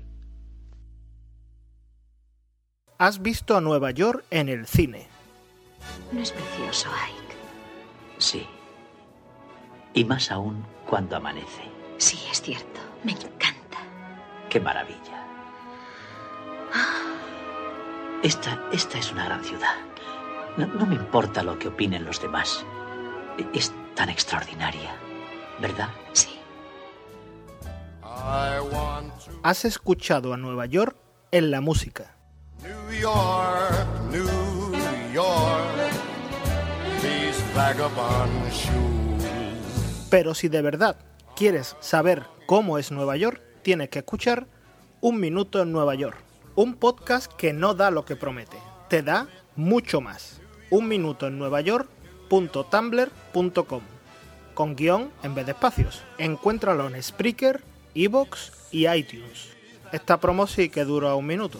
[3.01, 5.07] Has visto a Nueva York en el cine.
[6.11, 7.35] ¿No es precioso, Ike?
[8.19, 8.47] Sí.
[9.95, 11.63] Y más aún cuando amanece.
[11.97, 12.79] Sí, es cierto.
[13.03, 13.79] Me encanta.
[14.51, 15.25] Qué maravilla.
[18.21, 19.77] Esta, esta es una gran ciudad.
[20.57, 22.63] No, no me importa lo que opinen los demás.
[23.51, 24.95] Es tan extraordinaria,
[25.59, 25.89] ¿verdad?
[26.13, 26.39] Sí.
[29.41, 30.95] Has escuchado a Nueva York
[31.31, 32.20] en la música.
[33.01, 33.87] New York,
[35.11, 35.91] York,
[38.51, 39.25] shoes.
[40.11, 40.97] Pero si de verdad
[41.35, 44.45] quieres saber cómo es Nueva York, tienes que escuchar
[44.99, 46.17] Un Minuto en Nueva York,
[46.53, 50.39] un podcast que no da lo que promete, te da mucho más.
[50.69, 53.81] Un minuto en Nueva York.tumblr.com
[54.53, 56.03] con guion en vez de espacios.
[56.19, 57.63] Encuéntralo en Spreaker,
[57.95, 59.49] Evox y iTunes.
[59.91, 61.59] Esta promo sí que dura un minuto.